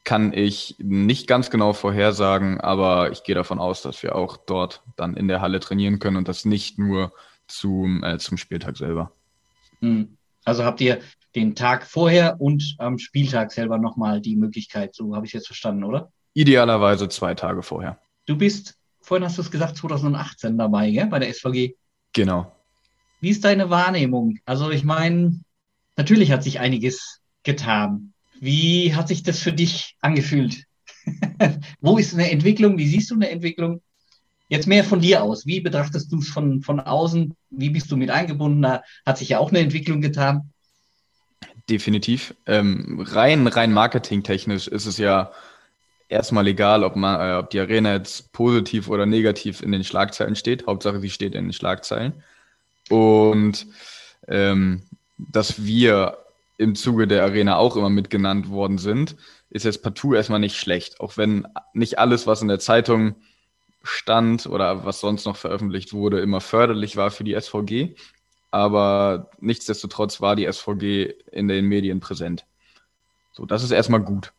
[0.07, 4.81] kann ich nicht ganz genau vorhersagen, aber ich gehe davon aus, dass wir auch dort
[4.95, 7.11] dann in der Halle trainieren können und das nicht nur
[7.45, 9.11] zum, äh, zum Spieltag selber.
[9.81, 10.17] Hm.
[10.45, 11.01] Also habt ihr
[11.35, 15.47] den Tag vorher und am Spieltag selber nochmal die Möglichkeit, so habe ich es jetzt
[15.47, 16.09] verstanden, oder?
[16.33, 17.99] Idealerweise zwei Tage vorher.
[18.27, 21.75] Du bist, vorhin hast du es gesagt, 2018 dabei, gell, bei der SVG?
[22.13, 22.55] Genau.
[23.19, 24.37] Wie ist deine Wahrnehmung?
[24.45, 25.41] Also ich meine,
[25.97, 28.13] natürlich hat sich einiges getan.
[28.39, 30.63] Wie hat sich das für dich angefühlt?
[31.81, 32.77] Wo ist eine Entwicklung?
[32.77, 33.81] Wie siehst du eine Entwicklung?
[34.49, 35.45] Jetzt mehr von dir aus.
[35.45, 37.35] Wie betrachtest du es von, von außen?
[37.49, 38.61] Wie bist du mit eingebunden?
[38.61, 40.53] Da hat sich ja auch eine Entwicklung getan.
[41.69, 42.33] Definitiv.
[42.45, 45.31] Ähm, rein, rein marketingtechnisch ist es ja
[46.07, 50.37] erstmal egal, ob, man, äh, ob die Arena jetzt positiv oder negativ in den Schlagzeilen
[50.37, 50.65] steht.
[50.65, 52.23] Hauptsache, sie steht in den Schlagzeilen.
[52.89, 53.67] Und
[54.29, 54.83] ähm,
[55.17, 56.17] dass wir
[56.57, 59.15] im Zuge der Arena auch immer mitgenannt worden sind,
[59.49, 60.99] ist jetzt partout erstmal nicht schlecht.
[60.99, 63.15] Auch wenn nicht alles, was in der Zeitung
[63.83, 67.95] stand oder was sonst noch veröffentlicht wurde, immer förderlich war für die SVG.
[68.51, 72.45] Aber nichtsdestotrotz war die SVG in den Medien präsent.
[73.33, 74.33] So, das ist erstmal gut.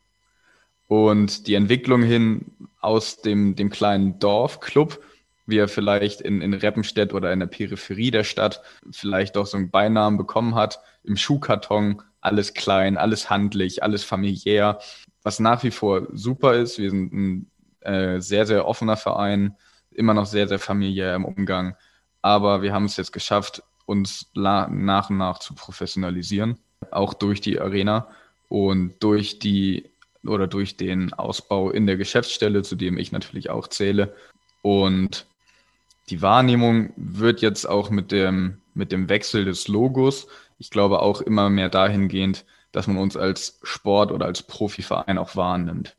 [0.89, 2.47] Und die Entwicklung hin
[2.81, 5.01] aus dem, dem kleinen Dorfclub,
[5.47, 9.57] wie er vielleicht in, in Reppenstedt oder in der Peripherie der Stadt vielleicht doch so
[9.57, 14.79] einen Beinamen bekommen hat, im Schuhkarton, alles klein, alles handlich, alles familiär,
[15.23, 16.79] was nach wie vor super ist.
[16.79, 17.51] Wir sind ein
[17.81, 19.57] äh, sehr, sehr offener Verein,
[19.91, 21.77] immer noch sehr, sehr familiär im Umgang.
[22.23, 24.69] Aber wir haben es jetzt geschafft, uns nach
[25.11, 26.59] und nach zu professionalisieren,
[26.91, 28.09] auch durch die Arena
[28.49, 29.91] und durch die
[30.27, 34.15] oder durch den Ausbau in der Geschäftsstelle, zu dem ich natürlich auch zähle.
[34.63, 35.27] Und
[36.11, 40.27] die Wahrnehmung wird jetzt auch mit dem, mit dem Wechsel des Logos,
[40.59, 45.37] ich glaube auch immer mehr dahingehend, dass man uns als Sport oder als Profiverein auch
[45.37, 45.97] wahrnimmt.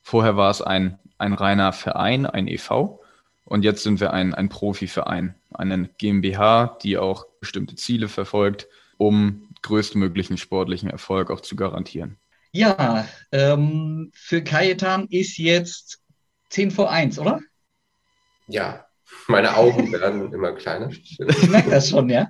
[0.00, 3.00] Vorher war es ein, ein reiner Verein, ein EV.
[3.44, 9.48] Und jetzt sind wir ein, ein Profiverein, eine GmbH, die auch bestimmte Ziele verfolgt, um
[9.62, 12.18] größtmöglichen sportlichen Erfolg auch zu garantieren.
[12.52, 16.00] Ja, ähm, für Kajetan ist jetzt
[16.50, 17.40] 10 vor 1, oder?
[18.48, 18.85] Ja,
[19.28, 20.90] meine Augen werden immer kleiner.
[20.90, 22.28] Ich merke das schon, ja.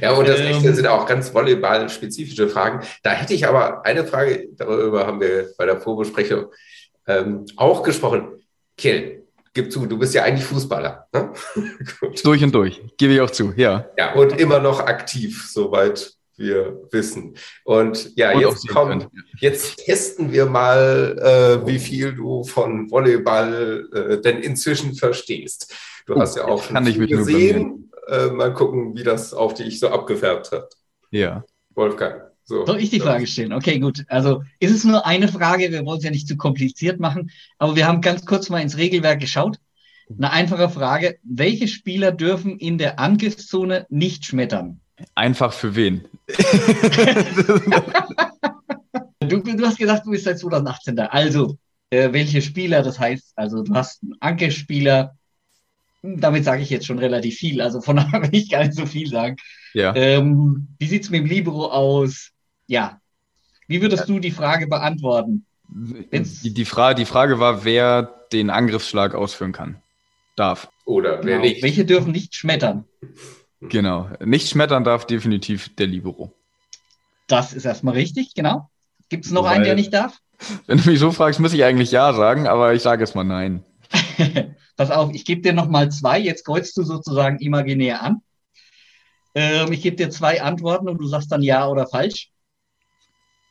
[0.00, 2.86] Ja, und das ähm, sind auch ganz volleyball-spezifische Fragen.
[3.02, 6.46] Da hätte ich aber eine Frage, darüber haben wir bei der Vorbesprechung
[7.06, 8.42] ähm, auch gesprochen.
[8.76, 11.06] Kill, gib zu, du bist ja eigentlich Fußballer.
[11.12, 11.32] Ne?
[12.24, 13.88] durch und durch, gebe ich auch zu, ja.
[13.96, 17.36] Ja, und immer noch aktiv, soweit wir wissen.
[17.64, 19.06] Und ja, und jetzt kommen,
[19.38, 21.16] jetzt testen wir mal,
[21.62, 25.72] äh, wie viel du von Volleyball äh, denn inzwischen verstehst.
[26.06, 27.90] Du oh, hast ja auch schon viel gesehen.
[28.08, 30.74] Äh, mal gucken, wie das auf dich so abgefärbt hat.
[31.10, 31.44] Ja.
[31.74, 32.22] Wolfgang.
[32.44, 33.54] So, Soll ich die Frage stellen?
[33.54, 34.04] Okay, gut.
[34.08, 37.74] Also ist es nur eine Frage, wir wollen es ja nicht zu kompliziert machen, aber
[37.74, 39.56] wir haben ganz kurz mal ins Regelwerk geschaut.
[40.10, 41.16] Eine einfache Frage.
[41.22, 44.80] Welche Spieler dürfen in der Angriffszone nicht schmettern?
[45.14, 46.04] Einfach für wen?
[49.20, 51.06] du, du, hast gesagt, du bist seit 2018 da.
[51.06, 51.56] Also,
[51.88, 52.82] äh, welche Spieler?
[52.82, 55.16] Das heißt, also du hast einen Angriffsspieler.
[56.06, 57.60] Damit sage ich jetzt schon relativ viel.
[57.62, 59.36] Also von daher will ich gar nicht so viel sagen.
[59.72, 59.94] Ja.
[59.96, 62.30] Ähm, wie sieht es mit dem Libero aus?
[62.66, 63.00] ja.
[63.66, 65.46] Wie würdest du die Frage beantworten?
[65.68, 69.80] Die, die, Frage, die Frage war, wer den Angriffsschlag ausführen kann.
[70.36, 70.68] Darf.
[70.84, 71.48] Oder wer genau.
[71.48, 71.62] nicht.
[71.62, 72.84] Welche dürfen nicht schmettern?
[73.60, 74.10] Genau.
[74.22, 76.34] Nicht schmettern darf definitiv der Libero.
[77.26, 78.68] Das ist erstmal richtig, genau.
[79.08, 80.18] Gibt es noch Wobei, einen, der nicht darf?
[80.66, 83.24] Wenn du mich so fragst, muss ich eigentlich ja sagen, aber ich sage jetzt mal
[83.24, 83.64] nein.
[84.76, 86.18] Pass auf, ich gebe dir noch mal zwei.
[86.18, 88.22] Jetzt kreuzt du sozusagen imaginär an.
[89.34, 92.30] Ähm, ich gebe dir zwei Antworten und du sagst dann ja oder falsch.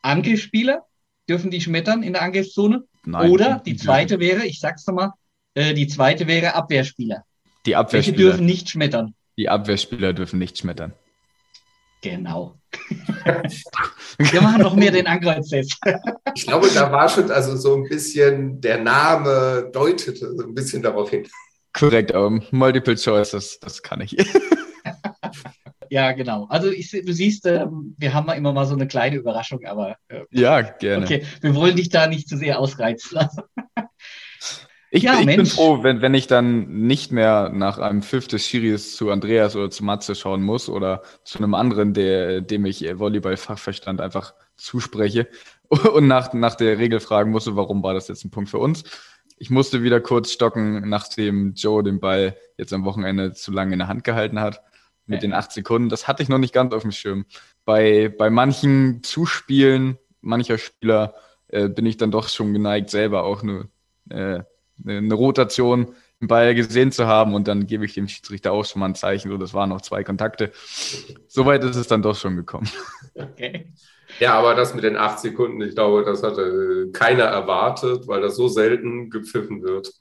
[0.02, 0.86] Angriffsspieler,
[1.28, 2.84] dürfen die schmettern in der Angriffszone?
[3.04, 3.30] Nein.
[3.30, 5.12] Oder die zweite wäre, ich sag's nochmal,
[5.54, 7.24] äh, die zweite wäre Abwehrspieler.
[7.66, 8.16] Die Abwehrspieler.
[8.16, 9.14] Welche dürfen nicht schmettern?
[9.36, 10.92] Die Abwehrspieler dürfen nicht schmettern.
[12.04, 12.58] Genau.
[14.18, 15.78] Wir machen noch mehr den Ankreuzdtest.
[16.34, 20.82] ich glaube, da war schon also so ein bisschen, der Name deutete so ein bisschen
[20.82, 21.26] darauf hin.
[21.72, 24.14] Korrekt, um, Multiple Choice, das, kann ich.
[25.88, 26.44] ja, genau.
[26.50, 27.64] Also ich, du siehst, äh,
[27.96, 29.96] wir haben immer mal so eine kleine Überraschung, aber.
[30.08, 31.06] Äh, ja, gerne.
[31.06, 33.44] Okay, wir wollen dich da nicht zu sehr ausreizen lassen.
[34.94, 38.46] Ich, ja, ich bin froh, wenn, wenn ich dann nicht mehr nach einem Fifth des
[38.46, 42.82] Schiris zu Andreas oder zu Matze schauen muss oder zu einem anderen, der, dem ich
[42.82, 45.26] Volleyball-Fachverstand einfach zuspreche
[45.68, 48.84] und nach, nach der Regel fragen musste, warum war das jetzt ein Punkt für uns.
[49.36, 53.80] Ich musste wieder kurz stocken, nachdem Joe den Ball jetzt am Wochenende zu lange in
[53.80, 54.62] der Hand gehalten hat
[55.06, 55.20] mit ja.
[55.22, 55.88] den acht Sekunden.
[55.88, 57.24] Das hatte ich noch nicht ganz auf dem Schirm.
[57.64, 61.14] Bei, bei manchen Zuspielen mancher Spieler
[61.48, 63.68] äh, bin ich dann doch schon geneigt, selber auch nur
[64.08, 64.44] äh,
[64.86, 68.80] eine Rotation im Ball gesehen zu haben und dann gebe ich dem Schiedsrichter auch schon
[68.80, 70.52] mal ein Zeichen, so das waren noch zwei Kontakte.
[71.28, 72.68] Soweit ist es dann doch schon gekommen.
[73.14, 73.72] Okay.
[74.20, 78.36] Ja, aber das mit den acht Sekunden, ich glaube, das hatte keiner erwartet, weil das
[78.36, 79.92] so selten gepfiffen wird.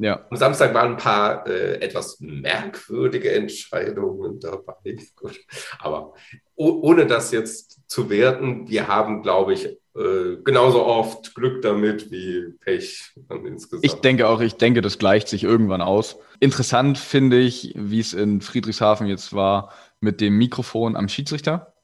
[0.00, 0.26] Ja.
[0.30, 4.96] Am Samstag waren ein paar äh, etwas merkwürdige Entscheidungen dabei.
[5.16, 5.40] Gut.
[5.80, 6.14] Aber
[6.54, 12.54] ohne das jetzt zu werten, wir haben, glaube ich, äh, genauso oft Glück damit wie
[12.60, 13.12] Pech
[13.44, 13.84] insgesamt.
[13.84, 16.18] Ich denke auch, ich denke, das gleicht sich irgendwann aus.
[16.40, 21.74] Interessant finde ich, wie es in Friedrichshafen jetzt war mit dem Mikrofon am Schiedsrichter,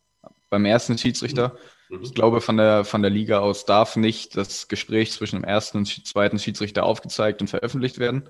[0.49, 1.57] beim ersten Schiedsrichter.
[1.91, 2.01] Mhm.
[2.03, 5.79] Ich glaube, von der, von der Liga aus darf nicht das Gespräch zwischen dem ersten
[5.79, 8.29] und zweiten Schiedsrichter aufgezeigt und veröffentlicht werden.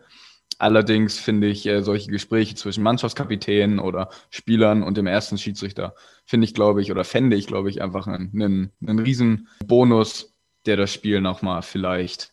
[0.58, 5.94] Allerdings finde ich äh, solche Gespräche zwischen Mannschaftskapitänen oder Spielern und dem ersten Schiedsrichter,
[6.26, 10.34] finde ich, glaube ich, oder fände ich, glaube ich, einfach einen, einen, einen riesen Bonus,
[10.66, 12.32] der das Spiel nochmal vielleicht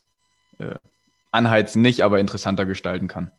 [0.57, 0.75] äh,
[1.31, 3.31] anheizen, nicht, aber interessanter gestalten kann.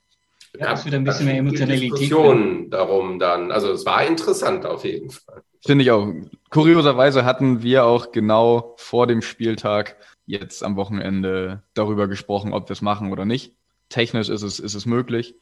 [0.56, 1.92] Ja, es wieder ein bisschen mehr Emotionalität.
[1.92, 3.50] Diskussion darum dann.
[3.50, 5.42] Also es war interessant auf jeden Fall.
[5.66, 6.08] Finde ich auch.
[6.50, 9.96] Kurioserweise hatten wir auch genau vor dem Spieltag
[10.26, 13.52] jetzt am Wochenende darüber gesprochen, ob wir es machen oder nicht
[13.88, 15.34] technisch ist es, ist es möglich.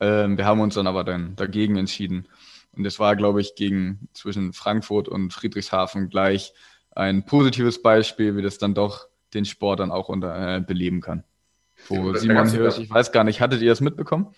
[0.00, 2.28] Ähm, wir haben uns dann aber dann dagegen entschieden.
[2.72, 6.54] Und es war, glaube ich, gegen zwischen Frankfurt und Friedrichshafen gleich
[6.90, 11.24] ein positives Beispiel, wie das dann doch den Sport dann auch unter, äh, beleben kann.
[11.88, 14.34] Wo ja, Simon Hirsch, ich weiß gar nicht, hattet ihr das mitbekommen?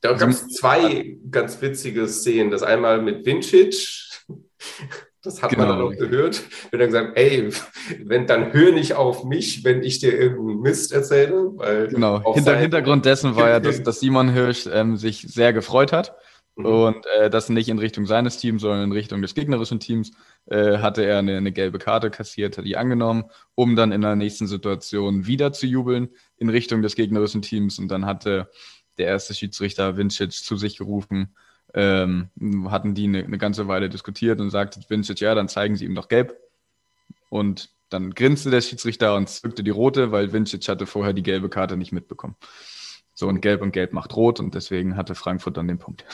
[0.00, 2.50] Da gab es zwei ganz witzige Szenen.
[2.50, 3.74] Das einmal mit Vincic,
[5.24, 5.66] das hat genau.
[5.66, 6.42] man dann auch gehört.
[6.70, 7.48] Wenn er gesagt, ey,
[8.04, 11.52] wenn, dann hör nicht auf mich, wenn ich dir irgendeinen Mist erzähle.
[11.56, 12.34] Weil genau.
[12.34, 16.14] Hinter, Hintergrund dessen war ja, dass, dass Simon Hirsch ähm, sich sehr gefreut hat.
[16.56, 16.66] Mhm.
[16.66, 20.12] Und äh, das nicht in Richtung seines Teams, sondern in Richtung des gegnerischen Teams,
[20.46, 24.14] äh, hatte er eine, eine, gelbe Karte kassiert, hat die angenommen, um dann in der
[24.14, 27.78] nächsten Situation wieder zu jubeln in Richtung des gegnerischen Teams.
[27.78, 28.50] Und dann hatte
[28.98, 31.34] der erste Schiedsrichter Vincic zu sich gerufen,
[31.74, 32.30] ähm,
[32.70, 35.94] hatten die eine, eine, ganze Weile diskutiert und sagte Vincic, ja, dann zeigen sie ihm
[35.94, 36.36] doch gelb.
[37.30, 41.48] Und dann grinste der Schiedsrichter und zückte die rote, weil Vincic hatte vorher die gelbe
[41.48, 42.36] Karte nicht mitbekommen.
[43.14, 46.04] So, und gelb und gelb macht rot und deswegen hatte Frankfurt dann den Punkt.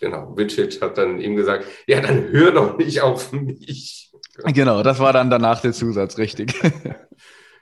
[0.00, 4.12] Genau, Vincic hat dann ihm gesagt, ja, dann hör doch nicht auf mich.
[4.44, 6.54] Genau, das war dann danach der Zusatz, richtig.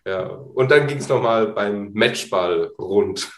[0.06, 3.28] Ja, und dann ging es nochmal beim Matchball rund.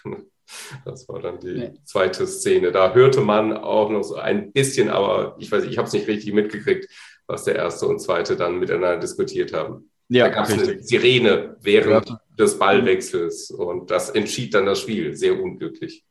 [0.85, 1.75] Das war dann die nee.
[1.85, 2.73] zweite Szene.
[2.73, 5.93] Da hörte man auch noch so ein bisschen, aber ich weiß nicht, ich habe es
[5.95, 6.89] nicht richtig mitgekriegt,
[7.27, 9.91] was der erste und zweite dann miteinander diskutiert haben.
[10.09, 12.21] Ja, da gab es eine Sirene während ja.
[12.39, 15.15] des Ballwechsels und das entschied dann das Spiel.
[15.15, 16.05] Sehr unglücklich.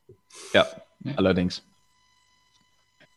[0.53, 0.68] Ja,
[1.15, 1.64] allerdings.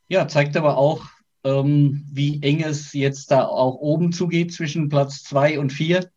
[0.09, 1.05] Ja, zeigt aber auch,
[1.45, 6.11] ähm, wie eng es jetzt da auch oben zugeht zwischen Platz zwei und vier.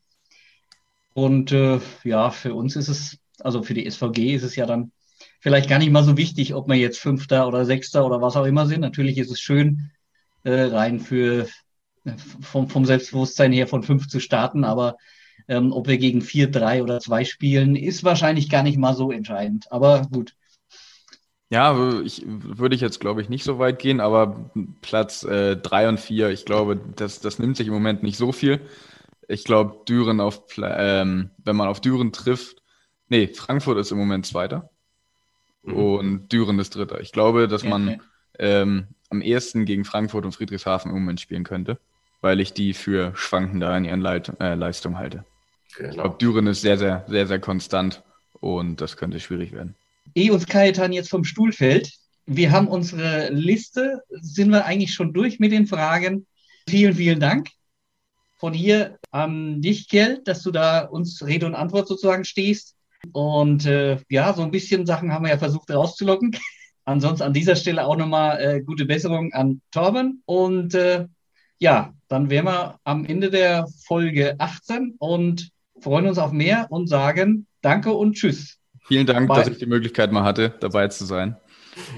[1.13, 4.91] Und äh, ja, für uns ist es also für die SVG ist es ja dann
[5.39, 8.45] vielleicht gar nicht mal so wichtig, ob wir jetzt Fünfter oder Sechster oder was auch
[8.45, 8.81] immer sind.
[8.81, 9.91] Natürlich ist es schön,
[10.43, 11.47] äh, rein für
[12.41, 14.97] vom, vom Selbstbewusstsein her von fünf zu starten, aber
[15.47, 19.11] ähm, ob wir gegen vier, drei oder zwei spielen, ist wahrscheinlich gar nicht mal so
[19.11, 19.71] entscheidend.
[19.71, 20.35] Aber gut.
[21.49, 24.49] Ja, ich, würde ich jetzt, glaube ich, nicht so weit gehen, aber
[24.81, 28.31] Platz äh, drei und vier, ich glaube, das, das nimmt sich im Moment nicht so
[28.31, 28.61] viel.
[29.27, 32.62] Ich glaube, Düren auf, ähm, wenn man auf Düren trifft,
[33.09, 34.69] nee, Frankfurt ist im Moment Zweiter
[35.63, 35.75] mhm.
[35.75, 37.01] und Düren ist Dritter.
[37.01, 38.01] Ich glaube, dass man
[38.39, 41.79] ähm, am ehesten gegen Frankfurt und Friedrichshafen im Moment spielen könnte,
[42.21, 45.25] weil ich die für schwankender in ihren Leit äh, Leistungen halte.
[45.77, 45.89] Genau.
[45.89, 48.03] Ich glaube, Düren ist sehr, sehr, sehr, sehr konstant
[48.39, 49.75] und das könnte schwierig werden.
[50.15, 51.91] Ehe uns Kajetan jetzt vom Stuhl fällt,
[52.25, 56.25] wir haben unsere Liste, sind wir eigentlich schon durch mit den Fragen.
[56.69, 57.49] Vielen, vielen Dank
[58.37, 62.75] von hier an dich, Kjell, dass du da uns Rede und Antwort sozusagen stehst.
[63.11, 66.37] Und äh, ja, so ein bisschen Sachen haben wir ja versucht rauszulocken.
[66.85, 70.21] Ansonsten an dieser Stelle auch nochmal äh, gute Besserung an Torben.
[70.25, 71.07] Und äh,
[71.59, 75.49] ja, dann wären wir am Ende der Folge 18 und
[75.79, 78.59] freuen uns auf mehr und sagen Danke und Tschüss.
[78.85, 79.37] Vielen Dank, Bye.
[79.37, 81.37] dass ich die Möglichkeit mal hatte, dabei zu sein.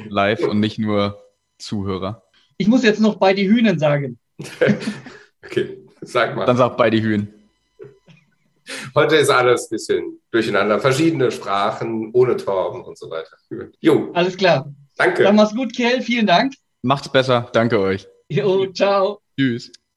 [0.07, 1.19] Live und nicht nur
[1.57, 2.23] Zuhörer.
[2.57, 4.19] Ich muss jetzt noch bei die Hühnen sagen.
[5.43, 6.45] okay, sag mal.
[6.45, 7.33] Dann sag bei die Hühnen.
[8.95, 10.79] Heute ist alles ein bisschen durcheinander.
[10.79, 13.37] Verschiedene Sprachen, ohne Torben und so weiter.
[13.79, 14.11] Jo.
[14.13, 14.73] Alles klar.
[14.97, 15.23] Danke.
[15.23, 16.01] Dann mach's gut, Kell.
[16.01, 16.53] Vielen Dank.
[16.81, 17.49] Macht's besser.
[17.53, 18.07] Danke euch.
[18.29, 19.21] Jo, ciao.
[19.37, 19.71] Tschüss.